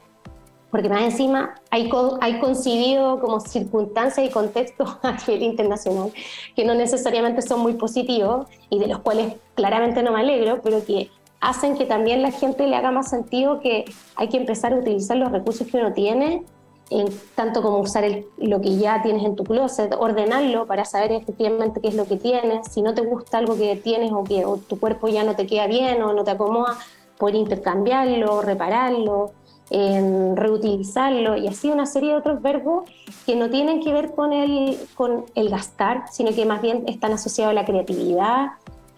[0.70, 6.12] Porque más encima hay, hay coincidido como circunstancias y contextos a nivel internacional
[6.54, 10.84] que no necesariamente son muy positivos y de los cuales claramente no me alegro, pero
[10.84, 14.76] que hacen que también la gente le haga más sentido que hay que empezar a
[14.76, 16.44] utilizar los recursos que uno tiene,
[16.90, 18.04] en, tanto como usar
[18.38, 22.16] lo que ya tienes en tu closet, ordenarlo para saber efectivamente qué es lo que
[22.16, 25.46] tienes, si no te gusta algo que tienes o que tu cuerpo ya no te
[25.46, 26.76] queda bien o no te acomoda,
[27.16, 29.32] poder intercambiarlo, repararlo,
[29.70, 32.90] reutilizarlo y así una serie de otros verbos
[33.24, 37.12] que no tienen que ver con el, con el gastar, sino que más bien están
[37.12, 38.48] asociados a la creatividad,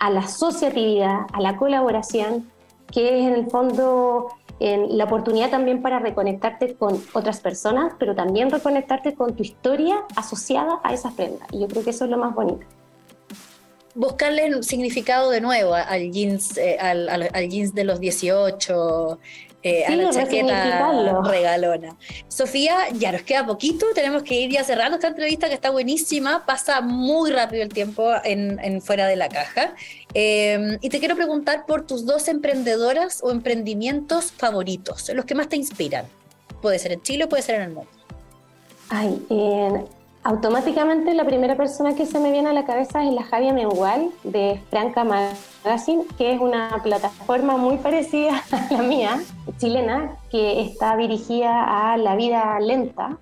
[0.03, 2.51] a la asociatividad, a la colaboración,
[2.91, 8.51] que es en el fondo la oportunidad también para reconectarte con otras personas, pero también
[8.51, 11.47] reconectarte con tu historia asociada a esas prendas.
[11.53, 12.67] Y yo creo que eso es lo más bonito.
[13.95, 19.19] Buscarle un significado de nuevo al jeans, eh, al, al, jeans de los 18,
[19.62, 20.90] eh, a la chaqueta
[21.22, 21.96] regalona.
[22.29, 26.44] Sofía, ya nos queda poquito, tenemos que ir ya cerrando esta entrevista que está buenísima,
[26.44, 29.75] pasa muy rápido el tiempo en, fuera de la caja.
[30.14, 35.48] Em, y te quiero preguntar por tus dos emprendedoras o emprendimientos favoritos, los que más
[35.48, 36.07] te inspiran.
[36.61, 37.90] Puede ser en Chile o puede ser en el mundo.
[38.88, 39.22] Ay,
[40.24, 44.11] Automáticamente la primera persona que se me viene a la cabeza es la Javier Mengual
[44.22, 49.20] de Franca Magazine, que es una plataforma muy parecida a la mía,
[49.58, 53.18] chilena, que está dirigida a la vida lenta,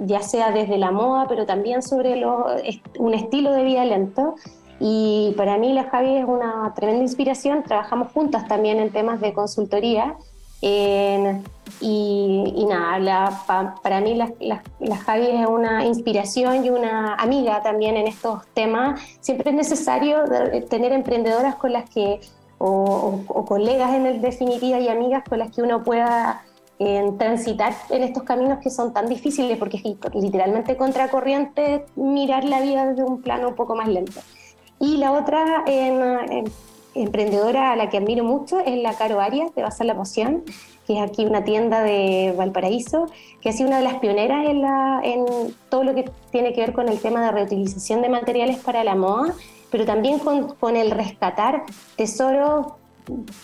[0.00, 2.24] ya sea desde la moda, pero también sobre
[2.98, 4.36] un estilo de vida lento.
[4.80, 9.34] Y para mí la Javi es una tremenda inspiración, trabajamos juntas también en temas de
[9.34, 10.16] consultoría
[11.80, 13.44] y, nada,
[13.82, 19.00] para mí la, la, Javi es una inspiración y una amiga también en estos temas.
[19.20, 20.24] Siempre es necesario
[20.68, 22.20] tener emprendedoras con las que,
[22.58, 26.42] o, colegas en definitiva y amigas con las que uno pueda
[27.18, 32.86] transitar en estos caminos que son tan difíciles, porque es literalmente contracorriente mirar la vida
[32.86, 34.20] desde un plano un poco más lento.
[34.78, 35.64] Y la otra
[37.02, 40.44] emprendedora a la que admiro mucho es la Caro Arias de Basar la Poción,
[40.86, 43.06] que es aquí una tienda de Valparaíso,
[43.40, 44.44] que ha sido una de las pioneras
[45.04, 45.24] en,
[45.68, 48.94] todo lo que tiene que ver con el tema de reutilización de materiales para la
[48.94, 49.34] moda,
[49.70, 51.64] pero también con, el rescatar
[51.96, 52.66] tesoros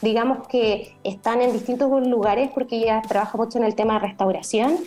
[0.00, 4.78] digamos que están en distintos lugares porque ella trabaja mucho en el tema de restauración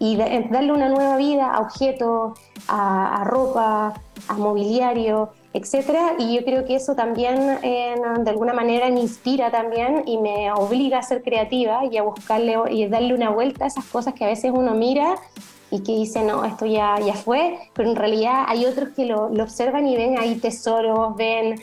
[0.00, 3.94] y darle una nueva vida a objetos, a ropa,
[4.26, 6.16] a mobiliario etcétera.
[6.18, 10.98] Y yo creo que eso también de alguna manera me inspira también y me obliga
[10.98, 14.28] a ser creativa y a buscarle y darle una vuelta a esas cosas que a
[14.28, 15.14] veces uno mira
[15.70, 19.26] y que dice, no, esto ya, ya fue, pero en realidad hay otros que lo,
[19.26, 21.60] observan y ven ahí tesoros, ven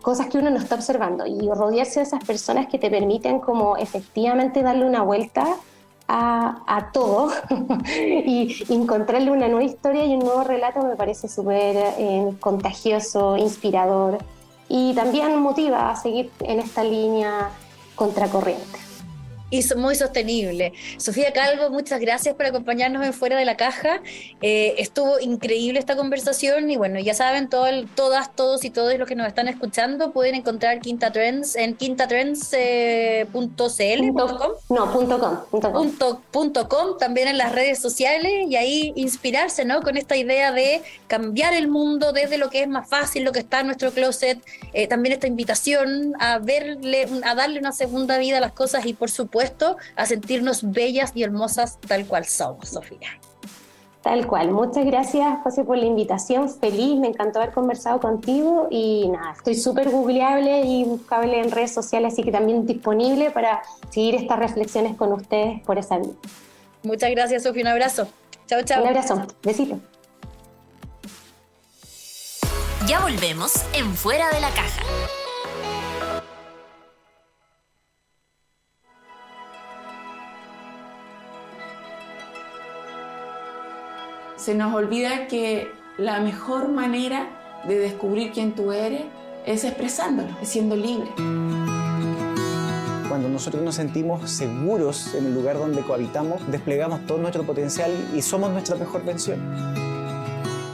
[0.00, 3.76] cosas que uno no está observando y rodearse de esas personas que te permiten como
[3.76, 5.46] efectivamente darle una vuelta
[6.08, 7.30] a, todo.
[7.86, 14.18] Y encontrarle una nueva historia y un nuevo relato me parece súper eh, contagioso, inspirador
[14.68, 17.50] y también motiva a seguir en esta línea
[17.94, 18.87] contracorriente
[19.50, 20.72] y muy sostenible.
[20.98, 24.00] Sofía Calvo, muchas gracias por acompañarnos en Fuera de la Caja.
[24.42, 29.08] Eh, estuvo increíble esta conversación y bueno, ya saben, todo todas, todos y todos los
[29.08, 32.58] que nos están escuchando pueden encontrar Quinta Trends en quintatrends.cl.
[32.58, 33.26] Eh,
[34.68, 36.98] no, punto com, punto, com.
[36.98, 39.82] también en las redes sociales y ahí inspirarse ¿no?
[39.82, 43.38] con esta idea de cambiar el mundo desde lo que es más fácil, lo que
[43.40, 44.38] está en nuestro closet.
[44.72, 48.92] Eh, también esta invitación a verle, a darle una segunda vida a las cosas y
[48.92, 49.37] por supuesto
[49.96, 53.08] a sentirnos bellas y hermosas tal cual somos, Sofía.
[54.02, 54.52] Tal cual.
[54.52, 56.48] Muchas gracias, José, por la invitación.
[56.48, 61.74] Feliz, me encantó haber conversado contigo y nada, estoy súper googleable y buscable en redes
[61.74, 66.12] sociales, así que también disponible para seguir estas reflexiones con ustedes por esa vida.
[66.82, 67.62] Muchas gracias, Sofía.
[67.62, 68.08] Un abrazo.
[68.46, 68.82] Chao, chao.
[68.82, 69.26] Un abrazo.
[69.42, 69.78] Besito.
[72.86, 74.82] Ya volvemos en Fuera de la Caja.
[84.38, 87.28] Se nos olvida que la mejor manera
[87.66, 89.02] de descubrir quién tú eres
[89.44, 91.10] es expresándolo, es siendo libre.
[93.08, 98.22] Cuando nosotros nos sentimos seguros en el lugar donde cohabitamos, desplegamos todo nuestro potencial y
[98.22, 99.40] somos nuestra mejor versión.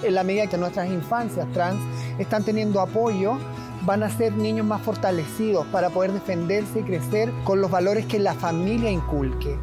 [0.03, 1.81] En la medida que nuestras infancias trans
[2.19, 3.39] están teniendo apoyo,
[3.87, 8.19] van a ser niños más fortalecidos para poder defenderse y crecer con los valores que
[8.19, 9.57] la familia inculque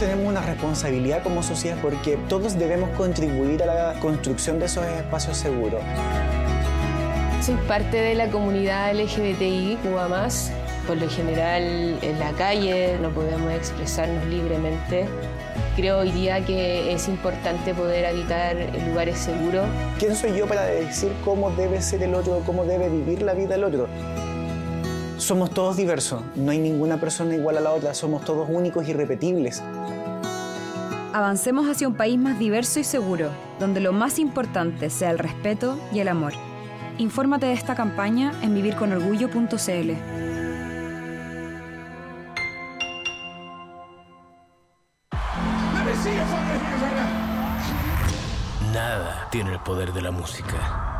[0.00, 5.36] tenemos una responsabilidad como sociedad porque todos debemos contribuir a la construcción de esos espacios
[5.36, 5.82] seguros.
[7.44, 10.50] Soy parte de la comunidad LGBTI, más.
[10.86, 15.06] Por lo general, en la calle no podemos expresarnos libremente.
[15.76, 18.56] Creo hoy día que es importante poder habitar
[18.88, 19.66] lugares seguros.
[19.98, 23.54] ¿Quién soy yo para decir cómo debe ser el otro, cómo debe vivir la vida
[23.54, 23.86] el otro?
[25.20, 28.94] Somos todos diversos, no hay ninguna persona igual a la otra, somos todos únicos y
[28.94, 29.62] repetibles.
[31.12, 33.28] Avancemos hacia un país más diverso y seguro,
[33.58, 36.32] donde lo más importante sea el respeto y el amor.
[36.96, 39.92] Infórmate de esta campaña en vivirconorgullo.cl.
[48.72, 50.99] Nada tiene el poder de la música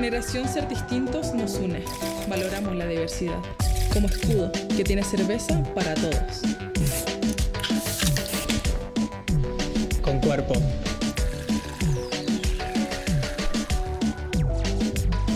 [0.00, 1.82] generación ser distintos nos une.
[2.28, 3.40] Valoramos la diversidad.
[3.92, 6.42] Como escudo, que tiene cerveza para todos.
[10.00, 10.54] Con cuerpo.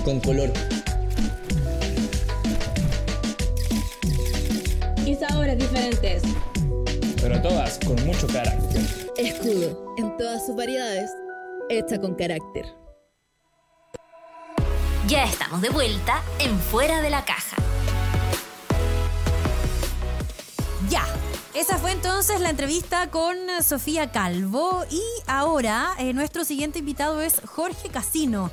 [0.04, 0.52] Con color.
[5.04, 6.22] Y sabores diferentes.
[7.20, 8.82] Pero todas con mucho carácter.
[9.16, 11.10] Escudo, en todas sus variedades,
[11.68, 12.81] hecha con carácter.
[15.12, 17.58] Ya estamos de vuelta en Fuera de la Caja.
[20.88, 21.04] Ya.
[21.52, 27.42] Esa fue entonces la entrevista con Sofía Calvo y ahora eh, nuestro siguiente invitado es
[27.44, 28.50] Jorge Casino.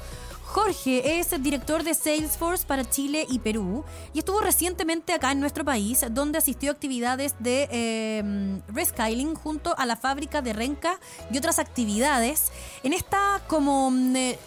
[0.47, 5.64] Jorge es director de Salesforce para Chile y Perú y estuvo recientemente acá en nuestro
[5.64, 10.99] país donde asistió a actividades de eh, junto a la fábrica de Renca
[11.32, 12.51] y otras actividades
[12.84, 14.39] en esta como mm, eh,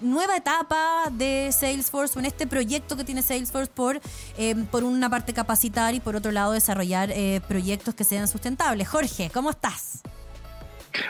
[0.00, 4.00] nueva etapa de Salesforce en este proyecto que tiene Salesforce por,
[4.36, 8.88] eh, por una parte capacitar y por otro lado desarrollar eh, proyectos que sean sustentables.
[8.88, 10.02] Jorge, ¿cómo estás?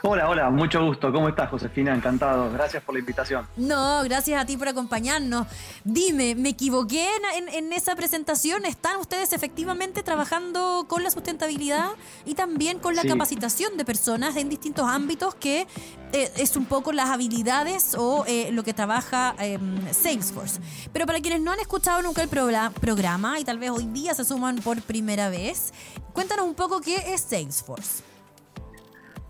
[0.03, 1.13] Hola, hola, mucho gusto.
[1.13, 1.95] ¿Cómo estás, Josefina?
[1.95, 2.51] Encantado.
[2.53, 3.47] Gracias por la invitación.
[3.57, 5.47] No, gracias a ti por acompañarnos.
[5.85, 8.65] Dime, ¿me equivoqué en, en- en esa presentación?
[8.65, 11.91] ¿Están ustedes efectivamente trabajando con la sustentabilidad
[12.25, 13.09] y también con la Sí.
[13.09, 15.67] capacitación de personas en distintos ámbitos que
[16.13, 19.59] eh, es un poco las habilidades o eh, lo que trabaja eh,
[19.93, 20.61] Salesforce?
[20.93, 24.15] Pero para quienes no han escuchado nunca el progra- programa y tal vez hoy día
[24.15, 25.73] se suman por primera vez,
[26.13, 28.03] cuéntanos un poco qué es Salesforce.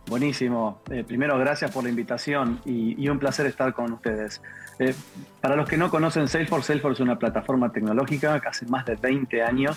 [0.09, 0.80] Buenísimo.
[0.90, 4.40] Eh, primero, gracias por la invitación y, un placer estar con ustedes.
[4.78, 4.94] Eh,
[5.40, 8.96] para los que no conocen Salesforce, Salesforce es una plataforma tecnológica que hace más de
[8.96, 9.76] 20 años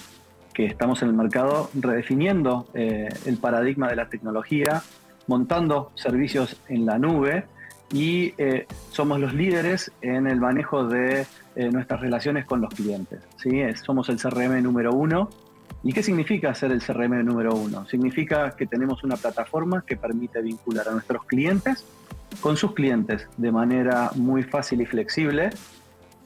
[0.54, 4.82] que estamos en el mercado redefiniendo eh, el paradigma de la tecnología,
[5.28, 7.46] montando servicios en la nube
[7.94, 8.34] y
[8.90, 11.26] somos los líderes en el manejo de
[11.74, 13.20] nuestras relaciones con los clientes.
[13.36, 13.62] ¿sí?
[13.84, 15.30] Somos el CRM número uno
[15.84, 17.88] ¿Y qué significa ser el CRM número uno?
[17.88, 21.86] Significa que tenemos una plataforma que permite vincular a nuestros clientes
[22.40, 25.50] con sus clientes de manera muy fácil y flexible,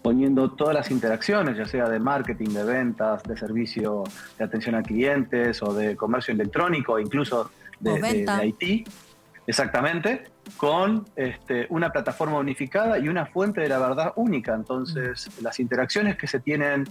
[0.01, 4.03] poniendo todas las interacciones, ya sea de marketing, de ventas, de servicio
[4.37, 7.49] de atención a clientes o de comercio electrónico, incluso
[7.79, 8.87] de, IT,
[9.47, 10.25] exactamente,
[10.57, 14.53] con este, una plataforma unificada y una fuente de la verdad única.
[14.53, 16.85] Entonces, las interacciones que se tienen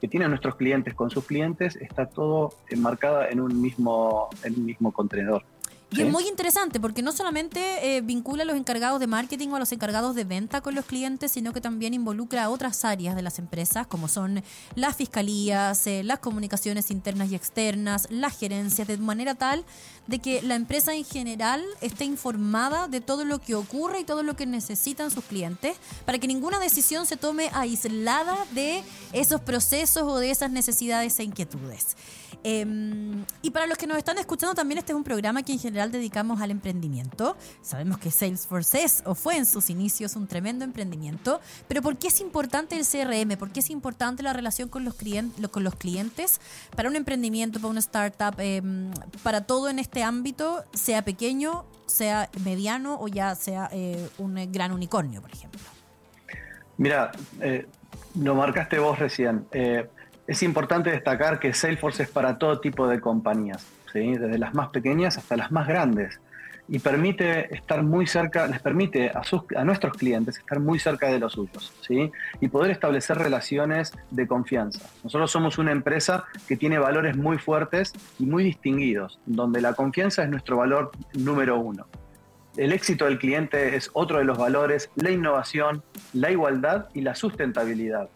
[0.00, 4.64] que tienen nuestros clientes con sus clientes está todo enmarcada en un mismo en un
[4.64, 5.44] mismo contenedor.
[5.92, 6.02] Y ¿sí?
[6.02, 9.58] es muy interesante porque no solamente eh, vincula a los encargados de marketing o a
[9.58, 13.22] los encargados de venta con los clientes, sino que también involucra a otras áreas de
[13.22, 14.42] las empresas, como son
[14.76, 19.64] las fiscalías, eh, las comunicaciones internas y externas, las gerencias, de manera tal
[20.06, 24.22] de que la empresa en general esté informada de todo lo que ocurre y todo
[24.22, 28.82] lo que necesitan sus clientes, para que ninguna decisión se tome aislada de
[29.12, 31.96] esos procesos o de esas necesidades e inquietudes.
[32.42, 35.58] Em, y para los que nos están escuchando, también este es un programa que en
[35.58, 37.36] general dedicamos al emprendimiento.
[37.62, 42.08] Sabemos que Salesforce es o fue en sus inicios un tremendo emprendimiento, pero ¿por qué
[42.08, 43.36] es importante el CRM?
[43.38, 46.40] ¿Por qué es importante la relación con los, clien- lo- con los clientes
[46.76, 48.90] para un emprendimiento, para una startup, em,
[49.22, 54.72] para todo en este ámbito, sea pequeño, sea mediano o ya sea eh, un gran
[54.72, 55.60] unicornio, por ejemplo?
[56.76, 57.66] Mira, eh,
[58.18, 59.46] lo marcaste vos recién.
[59.52, 59.88] Eh,
[60.30, 64.12] es importante destacar que Salesforce es para todo tipo de compañías, ¿sí?
[64.12, 66.20] desde las más pequeñas hasta las más grandes.
[66.68, 71.08] Y permite estar muy cerca, les permite a, sus, a nuestros clientes estar muy cerca
[71.08, 72.12] de los suyos, ¿sí?
[72.40, 74.88] Y poder establecer relaciones de confianza.
[75.02, 80.22] Nosotros somos una empresa que tiene valores muy fuertes y muy distinguidos, donde la confianza
[80.22, 81.88] es nuestro valor número uno.
[82.56, 87.16] El éxito del cliente es otro de los valores, la innovación, la igualdad y la
[87.16, 88.08] sustentabilidad.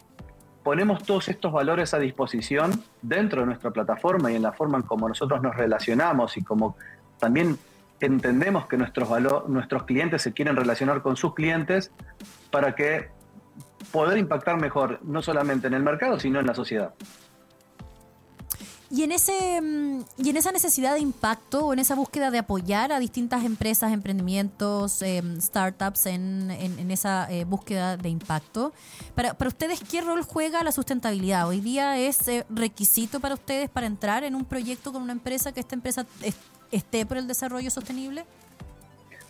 [0.65, 4.83] Ponemos todos estos valores a disposición dentro de nuestra plataforma y en la forma en
[4.83, 6.75] como nosotros nos relacionamos y como
[7.19, 7.59] también
[7.99, 9.07] entendemos que nuestros,
[9.47, 11.91] nuestros clientes se quieren relacionar con sus clientes
[12.49, 13.09] para que
[13.91, 16.95] poder impactar mejor, no solamente en el mercado, sino en la sociedad.
[18.91, 22.37] Y en, ese, mm, y en esa necesidad de impacto o en esa búsqueda de
[22.37, 28.73] apoyar a distintas empresas, emprendimientos, em, startups en, en- esa eh, búsqueda de impacto,
[29.15, 31.47] para, para ustedes, ¿qué rol juega la sustentabilidad?
[31.47, 35.51] ¿Hoy día es eh, requisito para ustedes para entrar en un proyecto con una empresa
[35.51, 36.35] que esta empresa es-
[36.71, 38.23] esté por el desarrollo sostenible?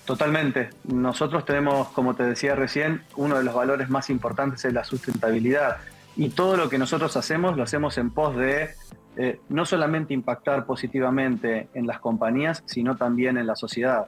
[0.05, 0.69] Totalmente.
[0.83, 5.77] Nosotros tenemos, como te decía recién, uno de los valores más importantes es la sustentabilidad.
[6.17, 8.69] Y todo lo que nosotros hacemos lo hacemos en pos de
[9.17, 14.07] eh, no solamente impactar positivamente en las compañías, sino también en la sociedad.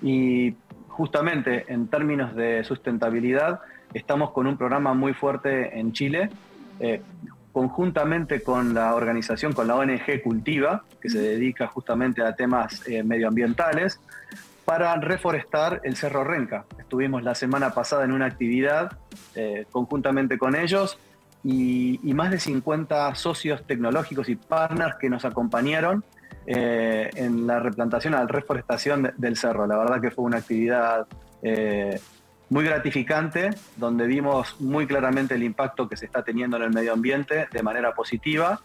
[0.00, 0.54] Y
[0.88, 3.60] justamente en términos de sustentabilidad,
[3.92, 6.30] estamos con un programa muy fuerte en Chile,
[6.78, 7.02] eh,
[7.52, 13.02] conjuntamente con la organización, con la ONG Cultiva, que se dedica justamente a temas eh,
[13.02, 14.00] medioambientales
[14.64, 16.64] para reforestar el Cerro Renca.
[16.78, 18.98] Estuvimos la semana pasada en una actividad
[19.72, 20.96] conjuntamente con ellos
[21.44, 26.02] y, más de 50 socios tecnológicos y partners que nos acompañaron
[26.46, 29.66] eh, en la replantación, la reforestación de, del cerro.
[29.66, 31.06] La verdad que fue una actividad
[31.42, 32.00] eh,
[32.48, 36.94] muy gratificante, donde vimos muy claramente el impacto que se está teniendo en el medio
[36.94, 38.60] ambiente de manera positiva,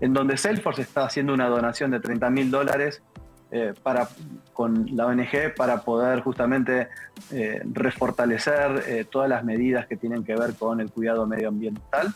[0.00, 3.02] en donde Salesforce está haciendo una donación de 30 mil dólares
[3.50, 4.06] eh, para,
[4.52, 6.88] con la ONG para poder justamente
[7.30, 12.12] eh, refortalecer eh, todas las medidas que tienen que ver con el cuidado medioambiental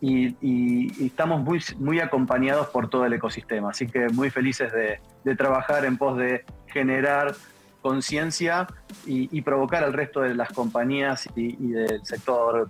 [0.00, 5.84] y, estamos muy, muy acompañados por todo el ecosistema, así que muy felices de, trabajar
[5.84, 7.34] en pos de generar
[7.82, 8.66] conciencia
[9.04, 12.68] y, provocar al resto de las compañías y, del sector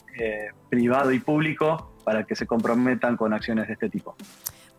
[0.68, 4.16] privado y público para que se comprometan con acciones de este tipo.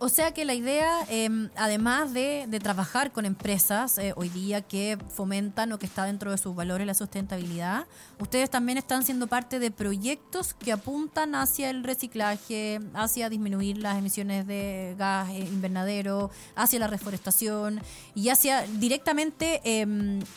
[0.03, 4.63] O sea que la idea, eh, además de, de, trabajar con empresas eh, hoy día
[4.63, 7.85] que fomentan o que está dentro de sus valores la sustentabilidad,
[8.17, 13.99] ustedes también están siendo parte de proyectos que apuntan hacia el reciclaje, hacia disminuir las
[13.99, 17.79] emisiones de gas invernadero, hacia la reforestación
[18.15, 19.85] y hacia directamente eh,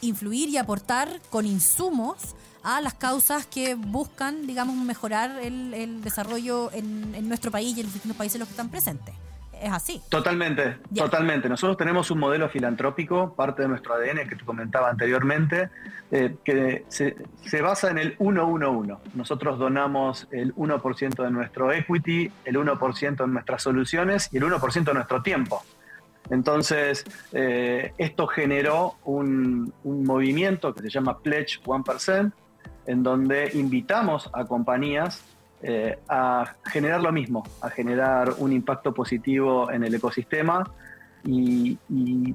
[0.03, 2.19] influir y aportar con insumos
[2.65, 7.81] a las causas que buscan, digamos, mejorar el, el desarrollo en, en nuestro país y
[7.81, 9.15] en los distintos países en los que están presentes
[9.61, 10.03] es así.
[10.09, 11.05] Totalmente, yeah.
[11.05, 11.49] totalmente.
[11.49, 15.71] Nosotros tenemos un modelo filantrópico, parte de nuestro ADN que te comentaba anteriormente,
[16.11, 18.99] eh, que se, se, basa en el 1-1-1.
[19.15, 24.85] Nosotros donamos el 1% de nuestro equity, el 1% de nuestras soluciones y el 1%
[24.85, 25.63] de nuestro tiempo.
[26.31, 32.33] Entonces, eh, esto generó un, un movimiento que se llama Pledge 1%,
[32.87, 35.23] en donde invitamos a compañías
[35.67, 40.71] eh, a generar lo mismo, a generar un impacto positivo en el ecosistema
[41.25, 42.35] y, y,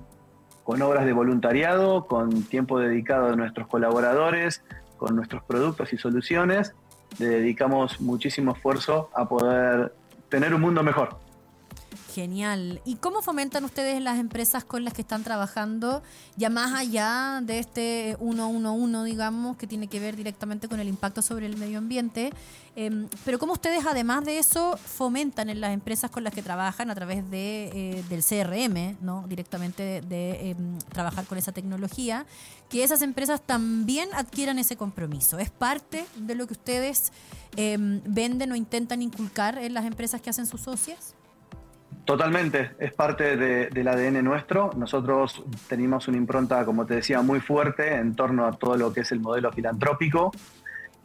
[0.64, 4.64] con obras de voluntariado, con tiempo dedicado de nuestros colaboradores,
[4.98, 6.74] con nuestros productos y soluciones,
[7.20, 9.94] le dedicamos muchísimo esfuerzo a poder
[10.30, 11.18] tener un mundo mejor.
[12.14, 12.82] Genial.
[12.86, 16.02] ¿Y cómo fomentan ustedes las empresas con las que están trabajando,
[16.38, 21.22] ya más allá de este 111, digamos, que tiene que ver directamente con el impacto
[21.22, 22.32] sobre el medio ambiente?
[22.76, 26.90] Eh, pero cómo ustedes, además de eso, fomentan en las empresas con las que trabajan
[26.90, 29.26] a través de, eh, del CRM, ¿no?
[29.28, 30.56] directamente de, eh,
[30.92, 32.26] trabajar con esa tecnología,
[32.70, 35.38] que esas empresas también adquieran ese compromiso.
[35.38, 37.12] ¿Es parte de lo que ustedes
[37.56, 41.16] venden o intentan inculcar en las empresas que hacen sus socias?
[42.10, 44.72] Totalmente, es parte de, del ADN nuestro.
[44.76, 49.02] Nosotros tenemos una impronta, como te decía, muy fuerte en torno a todo lo que
[49.02, 50.32] es el modelo filantrópico.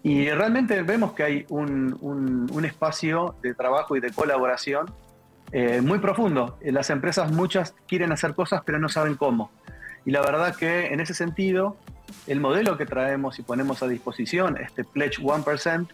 [0.03, 4.87] Y realmente vemos que hay un, un, un espacio de trabajo y de colaboración
[5.53, 6.57] eh, muy profundo.
[6.63, 9.51] Las empresas muchas quieren hacer cosas pero no saben cómo.
[10.07, 11.77] Y la verdad que en ese sentido,
[12.27, 15.87] el modelo que traemos y ponemos a disposición, este Pledge 1%,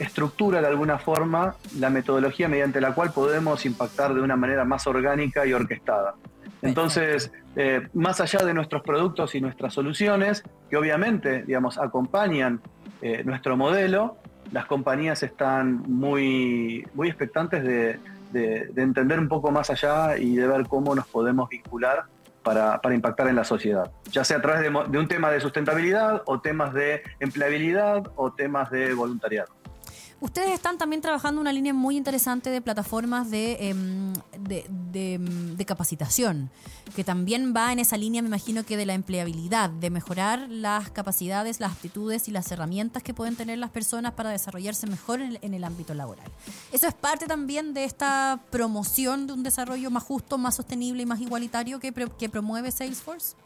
[0.00, 4.86] estructura de alguna forma la metodología mediante la cual podemos impactar de una manera más
[4.86, 6.14] orgánica y orquestada.
[6.62, 12.60] Entonces, eh, más allá de nuestros productos y nuestras soluciones, que obviamente, digamos, acompañan
[13.02, 14.16] eh, nuestro modelo,
[14.52, 17.98] las compañías están muy, muy expectantes de,
[18.32, 22.04] de, de, entender un poco más allá y de ver cómo nos podemos vincular
[22.42, 25.40] para, para impactar en la sociedad, ya sea a través de, de un tema de
[25.40, 29.59] sustentabilidad o temas de empleabilidad o temas de voluntariado.
[30.20, 36.50] Ustedes están también trabajando una línea muy interesante de plataformas de, eh, de, capacitación,
[36.94, 40.90] que también va en esa línea, me imagino que de la empleabilidad, de mejorar las
[40.90, 45.28] capacidades, las aptitudes y las herramientas que pueden tener las personas para desarrollarse mejor en
[45.28, 46.30] el, en el ámbito laboral.
[46.72, 51.06] Eso es parte también de esta promoción de un desarrollo más justo, más sostenible y
[51.06, 53.36] más igualitario que, que promueve Salesforce.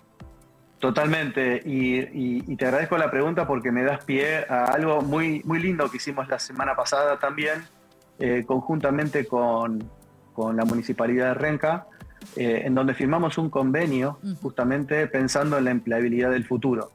[0.84, 5.40] Totalmente, y, y, y, te agradezco la pregunta porque me das pie a algo muy,
[5.46, 7.64] muy lindo que hicimos la semana pasada también,
[8.18, 9.82] eh, conjuntamente con,
[10.34, 11.86] con, la Municipalidad de Renca,
[12.36, 16.90] eh, en donde firmamos un convenio justamente pensando en la empleabilidad del futuro.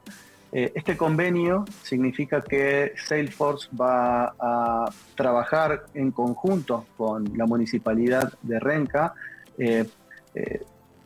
[0.52, 8.60] Eh, este convenio significa que Salesforce va a trabajar en conjunto con la Municipalidad de
[8.60, 9.16] Renca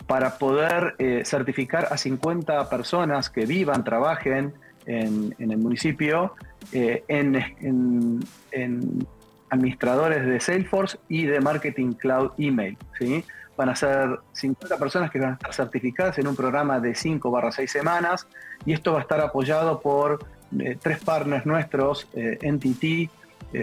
[0.08, 4.54] para poder eh, certificar a 50 personas que vivan, trabajen
[4.86, 6.34] en, el municipio
[6.72, 8.26] eh, en,
[9.50, 12.78] administradores de Salesforce y de Marketing Cloud Email.
[12.98, 13.24] ¿sí?
[13.56, 17.30] Van a ser 50 personas que van a estar certificadas en un programa de 5
[17.30, 18.28] barra 6 semanas
[18.66, 20.26] y esto va a estar apoyado por
[20.60, 23.10] eh, tres partners nuestros, NTT,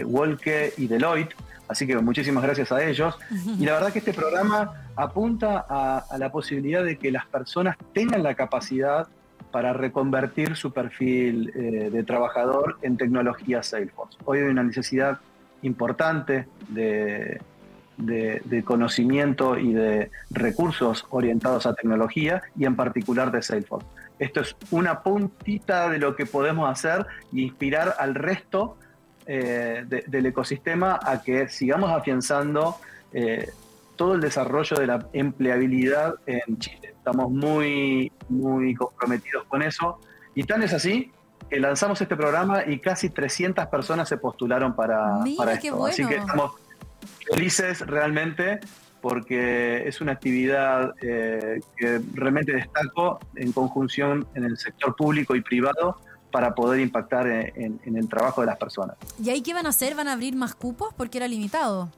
[0.05, 1.35] Wolke y Deloitte.
[1.71, 3.17] Así que muchísimas gracias a ellos.
[3.57, 7.77] Y la verdad que este programa apunta a, a, la posibilidad de que las personas
[7.93, 9.07] tengan la capacidad
[9.51, 14.17] para reconvertir su perfil eh, de trabajador en tecnología Salesforce.
[14.25, 15.19] Hoy hay una necesidad
[15.61, 17.39] importante de,
[17.95, 23.87] de, de, conocimiento y de recursos orientados a tecnología y en particular de Salesforce.
[24.19, 28.75] Esto es una puntita de lo que podemos hacer y inspirar al resto
[29.25, 32.77] eh, de, del ecosistema a que sigamos afianzando
[33.13, 33.51] eh,
[33.95, 36.93] todo el desarrollo de la empleabilidad en Chile.
[36.97, 39.99] Estamos muy, muy comprometidos con eso.
[40.33, 41.11] Y tan es así
[41.49, 45.75] que lanzamos este programa y casi 300 personas se postularon para, Mira, para esto.
[45.75, 45.93] bueno.
[45.93, 46.53] Así que estamos
[47.29, 48.59] felices realmente
[49.01, 55.41] porque es una actividad eh, que realmente destaco en conjunción en el sector público y
[55.41, 55.97] privado
[56.31, 58.95] para poder impactar en, el trabajo de las personas.
[59.21, 59.95] ¿Y ahí qué van a hacer?
[59.95, 61.89] ¿Van a abrir más cupos porque era limitado?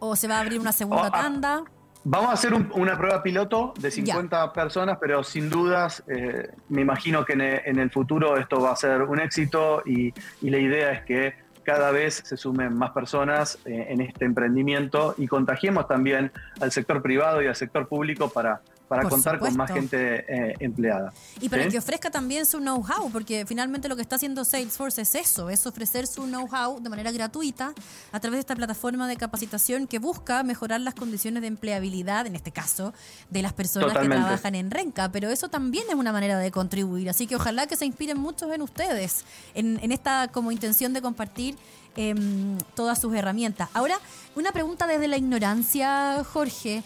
[0.00, 1.22] ¿O se va a abrir una segunda Oh, ah.
[1.22, 1.64] tanda?
[2.06, 6.82] Vamos a hacer un- una prueba piloto de 50 personas, pero sin dudas eh, me
[6.82, 10.12] imagino que en en el, futuro esto va a ser un éxito y,
[10.42, 15.14] y la idea es que cada vez se sumen más personas eh, en este emprendimiento
[15.16, 16.30] y contagiemos también
[16.60, 20.54] al sector privado y al sector público para, para Por contar con más gente eh,
[20.60, 21.12] empleada.
[21.40, 21.70] Y para ¿Sí?
[21.70, 25.66] que ofrezca también su know-how, porque finalmente lo que está haciendo Salesforce es eso, es
[25.66, 27.72] ofrecer su know-how de manera gratuita
[28.12, 32.36] a través de esta plataforma de capacitación que busca mejorar las condiciones de empleabilidad, en
[32.36, 32.92] este caso,
[33.30, 34.16] de las personas Totalmente.
[34.16, 35.10] que trabajan en Renca.
[35.10, 38.52] Pero eso también es una manera de contribuir, así que ojalá que se inspiren muchos
[38.52, 39.24] en ustedes,
[39.54, 41.56] en, en esta como intención de compartir
[41.96, 43.68] em, todas sus herramientas.
[43.72, 43.98] Ahora,
[44.34, 46.82] una pregunta desde la ignorancia, Jorge.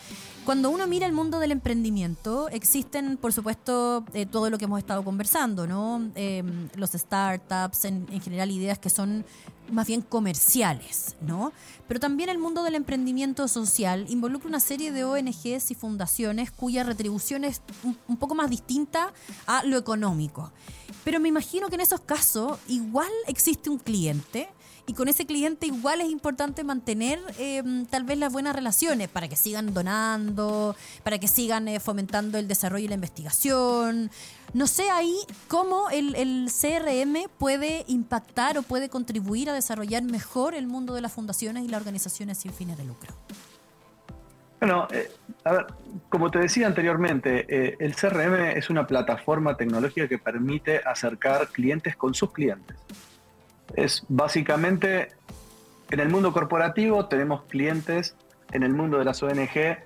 [0.49, 4.79] Cuando uno mira el mundo del emprendimiento, existen, por supuesto, eh, todo lo que hemos
[4.79, 6.11] estado conversando, ¿no?
[6.15, 6.43] Eh,
[6.75, 9.27] los startups, en, en general ideas que son
[9.71, 11.53] más bien comerciales, ¿no?
[11.87, 16.83] Pero también el mundo del emprendimiento social involucra una serie de ONGs y fundaciones cuya
[16.83, 19.13] retribución es un poco más distinta
[19.47, 20.51] a lo económico.
[21.05, 24.49] Pero me imagino que en esos casos igual existe un cliente
[24.89, 29.29] y con ese cliente igual es importante mantener eh, tal vez las buenas relaciones para
[29.29, 30.75] que sigan donando,
[31.05, 34.11] para que sigan eh, fomentando el desarrollo y la investigación.
[34.55, 35.15] No sé ahí
[35.47, 41.03] cómo el, el CRM puede impactar o puede contribuir a desarrollar mejor el mundo de
[41.03, 43.15] las fundaciones y las organizaciones sin fines de lucro.
[44.61, 45.11] Bueno, eh,
[45.45, 45.67] a ver,
[46.09, 51.95] como te decía anteriormente, eh, el CRM es una plataforma tecnológica que permite acercar clientes
[51.95, 52.77] con sus clientes.
[53.75, 55.09] Es básicamente,
[55.91, 58.17] en el mundo corporativo tenemos clientes,
[58.53, 59.79] en el mundo de las ONG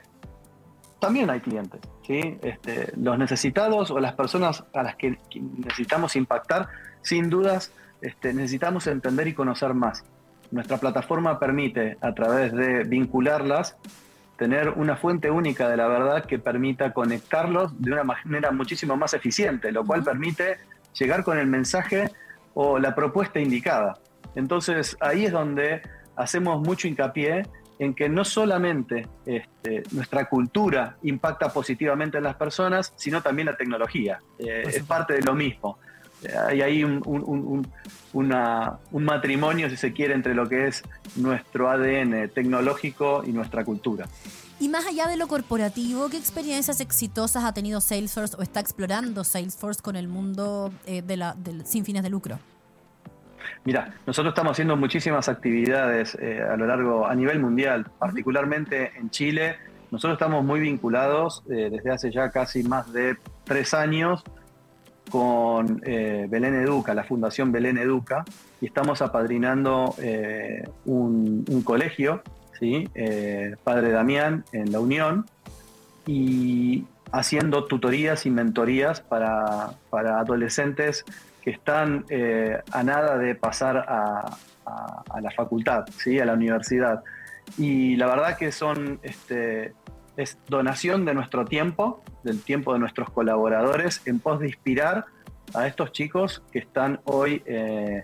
[1.01, 1.81] también hay clientes.
[2.07, 2.39] ¿sí?
[2.43, 6.69] Este, los necesitados o las personas a las que necesitamos impactar,
[7.03, 10.05] sin dudas este, necesitamos entender y conocer más.
[10.51, 13.77] Nuestra plataforma permite, a través de vincularlas,
[14.37, 19.15] tener una fuente única de la verdad que permita conectarlos de una manera muchísimo más
[19.15, 20.59] eficiente, lo cual permite
[20.99, 22.11] llegar con el mensaje
[22.55, 23.99] o la propuesta indicada.
[24.35, 25.83] Entonces ahí es donde
[26.17, 27.43] hacemos mucho hincapié
[27.79, 33.57] en que no solamente este, nuestra cultura impacta positivamente en las personas, sino también la
[33.57, 34.19] tecnología.
[34.39, 35.79] Eh, es parte de lo mismo.
[36.23, 37.73] Eh, Hay ahí un, un- un- un-
[38.13, 40.85] una- un matrimonio, si se quiere, entre lo que es
[41.17, 44.07] nuestro ADN tecnológico y nuestra cultura.
[44.63, 49.25] Y más allá de lo corporativo, ¿qué experiencias exitosas ha tenido Salesforce o está explorando
[49.25, 52.39] Salesforce con el mundo eh, de la, del- sin fines de lucro?
[53.65, 59.11] Mira, nosotros estamos haciendo muchísimas actividades eh, a lo largo, a nivel mundial, particularmente en
[59.11, 59.57] Chile.
[59.91, 64.23] Nosotros estamos muy vinculados eh, desde hace ya casi más de tres años
[65.11, 68.25] con eh, Belén Educa, la Fundación Belén Educa,
[68.61, 72.23] y estamos apadrinando eh, un, un colegio,
[72.63, 72.89] ¿sí?
[72.95, 75.27] Eh, Padre Damián, en La Unión,
[76.07, 81.05] y haciendo tutorías y mentorías para, para adolescentes
[81.43, 84.37] que están eh, a nada de pasar a,
[85.21, 86.21] la facultad, ¿sí?
[86.21, 87.03] a la universidad.
[87.59, 89.73] Y la verdad que son, este,
[90.17, 95.07] es donación de nuestro tiempo, del tiempo de nuestros colaboradores, en pos de inspirar
[95.53, 98.03] a estos chicos que están hoy eh,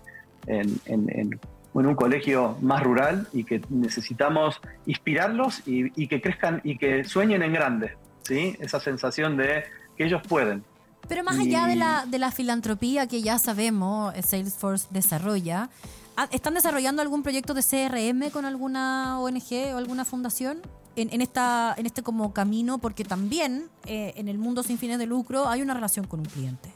[0.49, 1.39] en-
[1.81, 7.05] en un colegio más rural y que necesitamos inspirarlos y, y que crezcan y que
[7.05, 8.57] sueñen en grande, ¿sí?
[8.61, 9.65] Esa sensación de
[9.97, 10.65] que ellos pueden.
[11.09, 15.71] Pero más allá de la, de la filantropía que ya sabemos eh, Salesforce desarrolla,
[16.17, 20.59] ¿ha- ¿están desarrollando algún proyecto de CRM con alguna ONG o alguna fundación
[20.97, 22.79] en, en esta, en este como camino?
[22.79, 26.27] Porque también eh, en el mundo sin fines de lucro hay una relación con un
[26.27, 26.69] cliente.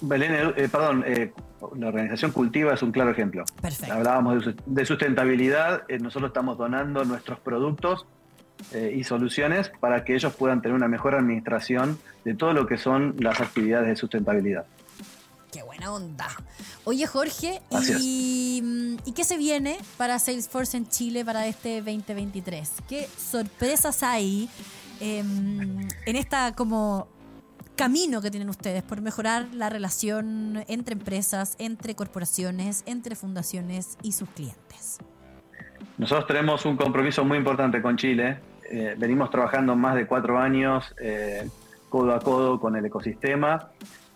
[0.00, 1.32] Belén, eh, perdón, eh,
[1.76, 3.44] la organización Cultiva es un claro ejemplo.
[3.60, 3.92] Perfecto.
[3.94, 8.06] Hablábamos de, sus- de sustentabilidad, eh, nosotros estamos donando nuestros productos
[8.72, 12.78] eh, y soluciones para que ellos puedan tener una mejor administración de todo lo que
[12.78, 14.64] son las actividades de sustentabilidad.
[15.52, 16.28] Qué buena onda.
[16.84, 17.60] Oye, Jorge.
[18.00, 22.70] ¿y, mm, ¿y qué se viene para Salesforce en Chile para este 2023?
[22.88, 24.48] ¿Qué sorpresas hay
[25.00, 27.08] em, en esta como
[27.76, 34.12] camino que tienen ustedes por mejorar la relación entre empresas, entre corporaciones, entre fundaciones y
[34.12, 34.98] sus clientes?
[35.98, 38.38] Nosotros tenemos un compromiso muy importante con Chile.
[38.70, 41.48] Eh, venimos trabajando más de cuatro años eh,
[41.88, 43.68] codo a codo con el ecosistema.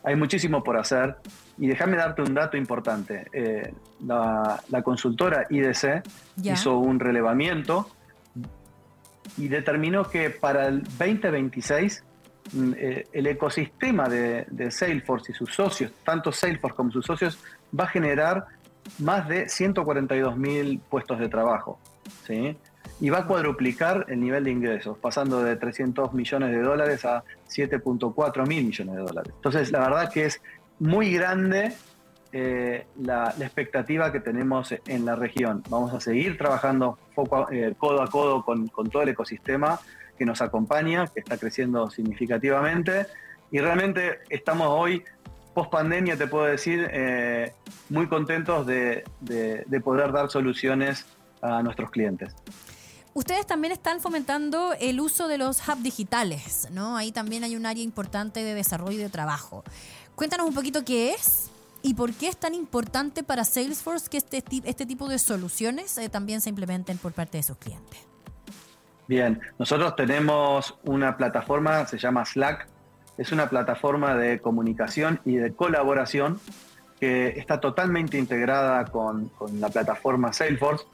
[0.03, 1.17] Hay muchísimo por hacer.
[1.59, 3.27] Y déjame darte un dato importante.
[3.33, 3.73] Eh,
[4.07, 6.03] la, la consultora IDC
[6.37, 6.53] Ya.
[6.55, 7.89] hizo un relevamiento
[9.39, 12.06] y determinó que para el 2026 mm, eh,
[12.55, 17.39] el ecosistema de, Salesforce y sus socios, tanto Salesforce como sus socios,
[17.79, 18.47] va a generar
[18.99, 21.79] más de 142 mil puestos de trabajo.
[22.27, 22.57] ¿sí?
[23.01, 27.25] Y va a cuadruplicar el nivel de ingresos, pasando de 300 millones de dólares a
[27.49, 29.33] 7.4 mil millones de dólares.
[29.37, 30.41] Entonces, la verdad que es
[30.79, 31.73] muy grande
[32.33, 35.63] eh, la, expectativa que tenemos en la región.
[35.69, 39.81] Vamos a seguir trabajando foco eh, codo a codo con todo el ecosistema
[40.17, 43.07] que nos acompaña, que está creciendo significativamente.
[43.51, 45.05] Y realmente estamos hoy,
[45.55, 47.53] post pandemia, te puedo decir, eh,
[47.89, 51.07] muy contentos de, de- de poder dar soluciones
[51.43, 52.35] a nuestros clientes.
[53.15, 56.97] Ustedes también están fomentando el uso de los hubs digitales, ¿no?
[56.99, 59.65] Ahí también hay un área importante de desarrollo y de trabajo.
[60.15, 61.51] Cuéntanos un poquito qué es
[61.83, 66.09] y por qué es tan importante para Salesforce que este, este tipo de soluciones eh,
[66.11, 68.01] también se implementen por parte de sus clientes.
[69.09, 72.67] Bien, nosotros tenemos una plataforma, se llama Slack,
[73.17, 76.41] es una plataforma de comunicación y de colaboración
[77.01, 79.31] que está totalmente integrada con,
[79.61, 80.87] la plataforma Salesforce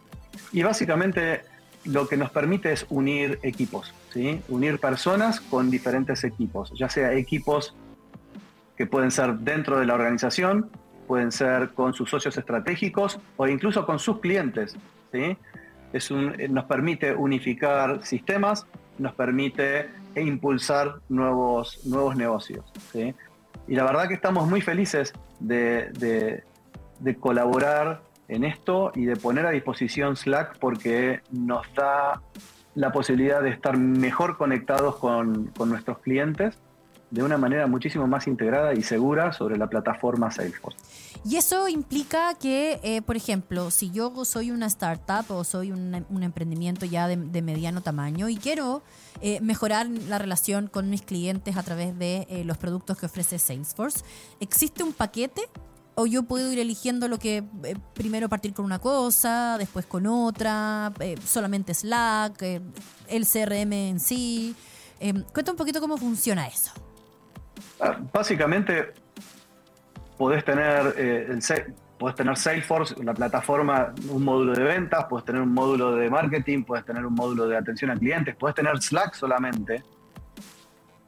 [0.52, 1.42] y básicamente
[1.84, 4.40] lo que nos permite es unir equipos, ¿sí?
[4.48, 7.74] unir personas con diferentes equipos, ya sea equipos
[8.76, 10.70] que pueden ser dentro de la organización,
[11.06, 14.76] pueden ser con sus socios estratégicos o incluso con sus clientes.
[15.12, 15.36] ¿sí?
[15.92, 18.66] Es un- eh, nos permite unificar sistemas,
[18.98, 22.64] nos permite impulsar nuevos, nuevos negocios.
[23.68, 26.42] Y la verdad que estamos muy felices de, de-
[27.00, 32.20] de colaborar en esto y de poner a disposición Slack porque nos da
[32.74, 36.58] la posibilidad de estar mejor conectados con, con nuestros clientes
[37.10, 40.78] de una manera muchísimo más integrada y segura sobre la plataforma Salesforce.
[41.24, 45.94] Y eso implica que, eh, por ejemplo, si yo soy una startup o soy un,
[46.22, 48.82] emprendimiento ya de, mediano tamaño y quiero
[49.20, 53.38] eh, mejorar la relación con mis clientes a través de eh, los productos que ofrece
[53.38, 54.04] Salesforce,
[54.40, 55.42] ¿existe un paquete?
[55.94, 57.44] ¿O yo puedo ir eligiendo lo que
[57.92, 60.90] primero partir con una cosa, después con otra,
[61.24, 62.42] solamente Slack,
[63.08, 64.56] el CRM en sí?
[65.02, 66.70] Eh, cuenta un poquito cómo funciona eso.
[67.80, 68.94] Ah, Básicamente,
[70.22, 71.64] podés tener, eh, el Sa-
[71.98, 76.62] podés tener Salesforce, la plataforma, un módulo de ventas, podés tener un módulo de marketing,
[76.62, 79.82] podés tener un módulo de atención a clientes, podés tener Slack solamente.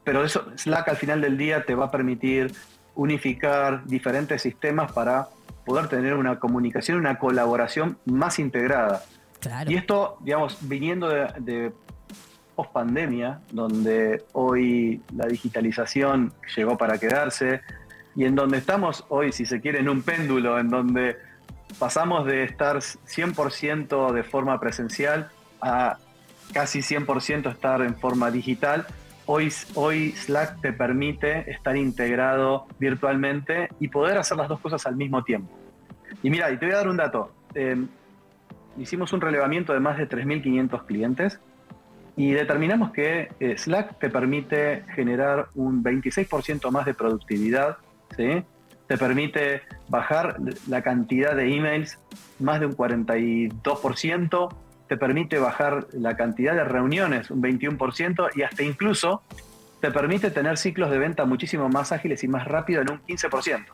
[0.02, 2.52] Pero eso, Slack al final del día te va a permitir
[2.96, 5.28] unificar diferentes sistemas para
[5.64, 9.02] poder tener una comunicación, una colaboración más integrada.
[9.70, 11.72] Y esto, digamos, viniendo de, de
[12.56, 17.60] post pandemia, donde hoy la digitalización llegó para quedarse
[18.16, 21.16] y en donde estamos hoy, si se quiere, en un péndulo, en donde
[21.78, 25.98] pasamos de estar 100% de forma presencial a
[26.52, 28.86] casi 100% estar en forma digital.
[29.26, 34.96] Hoy, hoy Slack te permite estar integrado virtualmente y poder hacer las dos cosas al
[34.96, 35.50] mismo tiempo.
[36.22, 37.32] Y mira, y te voy a dar un dato.
[37.54, 37.76] Eh,
[38.78, 41.40] hicimos un relevamiento de más de 3.500 clientes
[42.16, 47.78] y determinamos que eh, Slack te permite generar un 26% más de productividad,
[48.16, 48.44] ¿sí?
[48.86, 50.36] te permite bajar
[50.68, 51.98] la cantidad de emails
[52.38, 54.54] más de un 42%,
[54.88, 59.22] te permite bajar la cantidad de reuniones un 21% y hasta incluso
[59.80, 63.64] te permite tener ciclos de venta muchísimo más ágiles y más rápido en un 15%.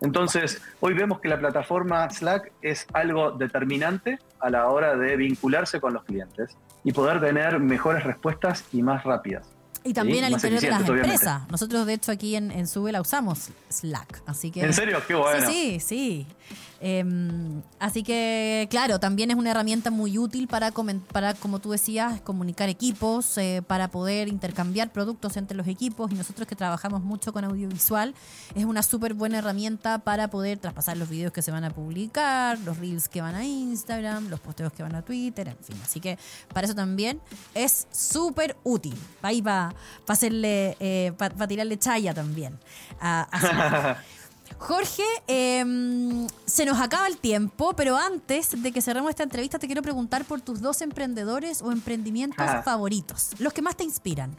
[0.00, 5.80] Entonces, hoy vemos que la plataforma Slack es algo determinante a la hora de vincularse
[5.80, 9.48] con los clientes y poder tener mejores respuestas y más rápidas.
[9.84, 11.08] Y también Sí, al interior de las obviamente.
[11.14, 11.42] empresas.
[11.50, 14.22] Nosotros, de hecho, aquí en, en Sube la usamos Slack.
[14.26, 15.02] Así que, ¿En serio?
[15.06, 15.46] Qué bueno.
[15.50, 16.56] Sí, sí, sí.
[16.84, 20.72] Em, así que, claro, también es una herramienta muy útil para,
[21.12, 26.10] para como tú decías, comunicar equipos, eh, para poder intercambiar productos entre los equipos.
[26.10, 28.16] Y nosotros que trabajamos mucho con audiovisual,
[28.56, 32.58] es una súper buena herramienta para poder traspasar los videos que se van a publicar,
[32.58, 35.76] los reels que van a Instagram, los posteos que van a Twitter, en fin.
[35.84, 36.18] Así que
[36.52, 37.20] para eso también
[37.54, 38.96] es súper útil.
[39.22, 39.72] Ahí para
[40.08, 40.76] hacerle,
[41.16, 42.58] para tirarle chaya también.
[43.00, 43.98] a-.
[44.62, 49.66] Jorge, em, se nos acaba el tiempo, pero antes de que cerremos esta entrevista, te
[49.66, 52.62] quiero preguntar por tus dos emprendedores o emprendimientos Ah.
[52.62, 54.30] favoritos, los que más te inspiran.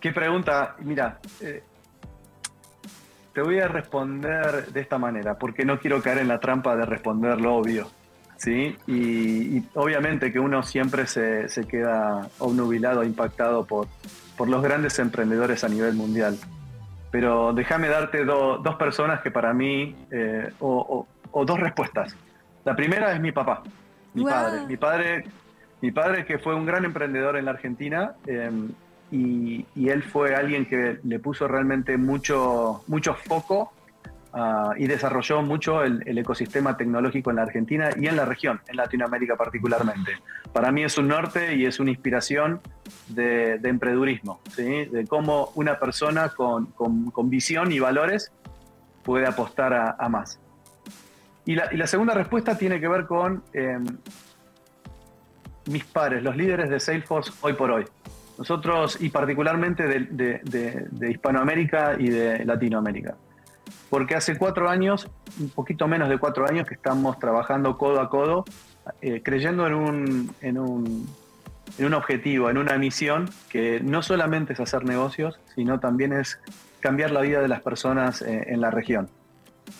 [0.00, 0.76] Qué pregunta.
[0.80, 1.64] Mira, eh,
[3.32, 6.86] te voy a responder de esta manera, porque no quiero caer en la trampa de
[6.86, 7.90] responder lo obvio.
[8.36, 8.76] ¿sí?
[8.86, 13.88] Y, y obviamente que uno siempre se, se queda obnubilado, impactado por,
[14.36, 16.38] por los grandes emprendedores a nivel mundial.
[17.14, 22.16] Pero déjame darte do- dos personas que para mí, eh, o, o- o dos respuestas.
[22.64, 23.62] La primera es mi papá,
[24.14, 24.66] mi padre.
[24.66, 25.24] Mi padre,
[25.80, 28.50] mi padre que fue un gran emprendedor en la Argentina eh,
[29.12, 33.72] y, y él fue alguien que le puso realmente mucho, mucho foco
[34.34, 38.76] ah, y desarrolló mucho el, ecosistema tecnológico en la Argentina y en la región, en
[38.76, 40.12] Latinoamérica particularmente.
[40.52, 42.60] Para mí es un norte y es una inspiración
[43.08, 48.32] de, de emprendurismo, de cómo una persona con, con- visión y valores
[49.02, 50.38] puede apostar a, más.
[51.46, 53.78] Y la, y la segunda respuesta tiene que ver con eh,
[55.70, 57.84] mis pares, los líderes de Salesforce hoy por hoy.
[58.38, 63.14] Nosotros, y particularmente de Hispanoamérica y de Latinoamérica.
[63.94, 68.10] Porque hace cuatro años, un poquito menos de cuatro años, que estamos trabajando codo a
[68.10, 68.44] codo,
[69.00, 71.08] eh, creyendo en un, en, un,
[71.78, 76.40] en un objetivo, en una misión que no solamente es hacer negocios, sino también es
[76.80, 79.10] cambiar la vida de las personas eh, en la región.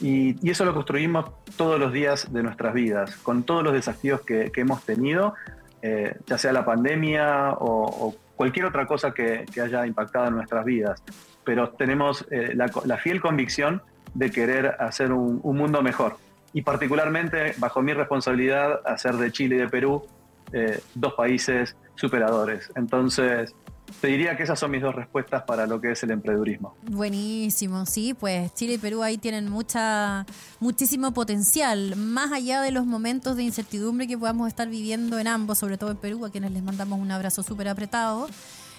[0.01, 4.53] Y, eso lo construimos todos los días de nuestras vidas, con todos los desafíos que,
[4.55, 5.35] hemos tenido,
[5.83, 11.03] eh, ya sea la pandemia o, cualquier otra cosa que, haya impactado en nuestras vidas.
[11.43, 13.83] Pero tenemos eh, la fiel convicción
[14.15, 16.17] de querer hacer un, un mundo mejor.
[16.53, 20.05] Y particularmente, bajo mi responsabilidad, hacer de Chile y de Perú
[20.53, 22.71] eh, dos países superadores.
[22.77, 23.55] Entonces,
[24.01, 26.77] te diría que esas son mis dos respuestas para lo que es el emprendedurismo.
[26.83, 30.27] Buenísimo, sí, pues Chile y Perú ahí tienen mucha,
[30.61, 35.59] muchísimo potencial, más allá de los momentos de incertidumbre que podamos estar viviendo en ambos,
[35.59, 38.29] sobre todo en Perú, a quienes les mandamos un abrazo súper apretado.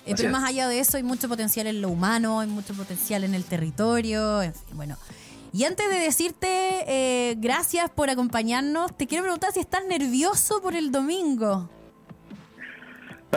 [0.05, 3.23] Eh, pero más allá de eso hay mucho potencial en lo humano, hay mucho potencial
[3.23, 4.97] en el territorio, en fin, bueno.
[5.55, 10.75] Y antes de decirte eh, gracias por acompañarnos, te quiero preguntar si estás nervioso por
[10.75, 11.69] el domingo.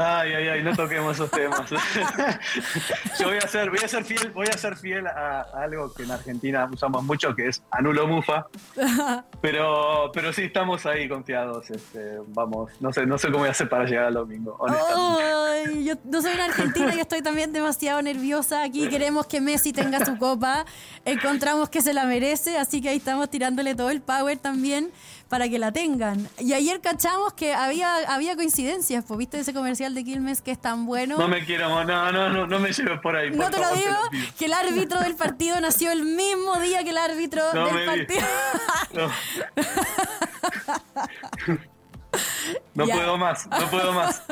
[0.00, 1.68] Ay, ay, ay, no toquemos esos temas.
[3.18, 5.92] Yo voy a ser, voy a ser fiel, voy a ser fiel a, a algo
[5.92, 8.46] que en Argentina usamos mucho, que es anulo mufa.
[9.40, 11.70] Pero, pero sí estamos ahí confiados.
[11.70, 15.22] Este, vamos, no sé, no sé cómo voy a hacer para llegar al domingo, honestamente.
[15.22, 18.64] Ay, yo no soy una argentina y estoy también demasiado nerviosa.
[18.64, 20.64] Aquí queremos que Messi tenga su copa.
[21.04, 24.90] Encontramos que se la merece, así que ahí estamos tirándole todo el power también
[25.28, 26.28] para que la tengan.
[26.38, 30.60] Y ayer cachamos que había, había coincidencias, pues viste ese comercial de Quilmes que es
[30.60, 31.18] tan bueno.
[31.18, 33.30] No me quiero, no, no, no, no me lleves por ahí.
[33.30, 33.96] No por te lo digo,
[34.38, 38.26] que el árbitro del partido nació el mismo día que el árbitro No del partido.
[38.94, 39.10] No.
[42.74, 44.22] No puedo más, no puedo más.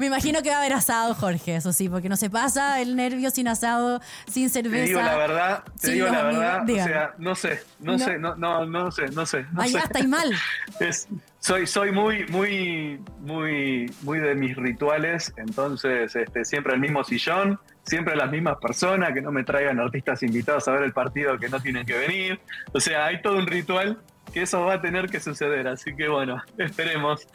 [0.00, 2.96] Me imagino que va a haber asado, Jorge, eso sí, porque no se pasa el
[2.96, 4.76] nervio sin asado, sin cerveza.
[4.82, 6.38] Te digo la verdad, te digo la amigos.
[6.40, 7.98] verdad, o sea, no sé, no, No.
[7.98, 9.44] sé, no, no, no sé, no sé.
[9.52, 9.72] No sé.
[9.72, 10.32] ya estáis mal.
[10.80, 11.06] Es-
[11.38, 17.58] soy, soy muy, muy, muy, muy de mis rituales, entonces este, siempre el mismo sillón,
[17.82, 21.48] siempre las mismas personas, que no me traigan artistas invitados a ver el partido que
[21.48, 22.40] no tienen que venir.
[22.72, 23.98] O sea, hay todo un ritual
[24.32, 27.26] que eso va a tener que suceder, así que bueno, esperemos.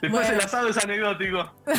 [0.00, 0.38] Después Bueno.
[0.40, 1.52] el asado es anecdótico.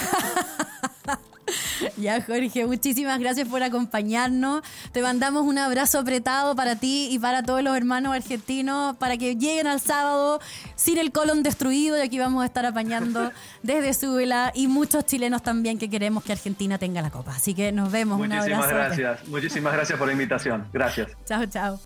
[1.95, 4.61] Ya, Jorge, muchísimas gracias por acompañarnos.
[4.91, 9.36] Te mandamos un abrazo apretado para ti y para todos los hermanos argentinos para que
[9.36, 10.41] lleguen al sábado
[10.76, 13.32] sin el colon destruido y aquí vamos a estar apañando
[13.63, 17.32] desde Súbela y muchos chilenos también que queremos que Argentina tenga la copa.
[17.36, 18.20] Así que nos vemos.
[18.20, 18.76] un Muchísimas abrazo.
[18.97, 20.68] gracias, muchísimas gracias por la invitación.
[20.74, 21.11] Gracias.
[21.26, 21.80] Chao, chao.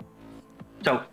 [0.81, 1.10] Chau.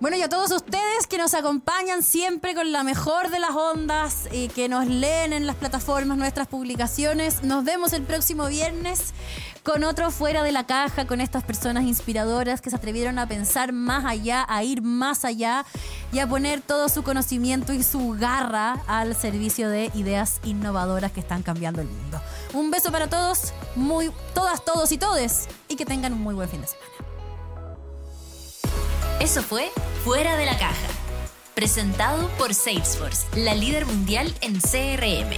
[0.00, 4.28] Bueno, y a todos ustedes que nos acompañan siempre con la mejor de las ondas
[4.30, 9.12] y que nos leen en las plataformas nuestras publicaciones, nos vemos el próximo viernes
[9.64, 13.72] con otro fuera de la caja, con estas personas inspiradoras que se atrevieron a pensar
[13.72, 15.66] más allá, a ir más allá
[16.12, 21.18] y a poner todo su conocimiento y su garra al servicio de ideas innovadoras que
[21.18, 22.22] están cambiando el mundo.
[22.54, 26.48] Un beso para todos, muy todas, todos y todes y que tengan un muy buen
[26.48, 26.97] fin de semana.
[29.20, 29.68] Eso fue
[30.04, 30.86] Fuera de la Caja,
[31.54, 35.36] presentado por Salesforce, la líder mundial en CRM.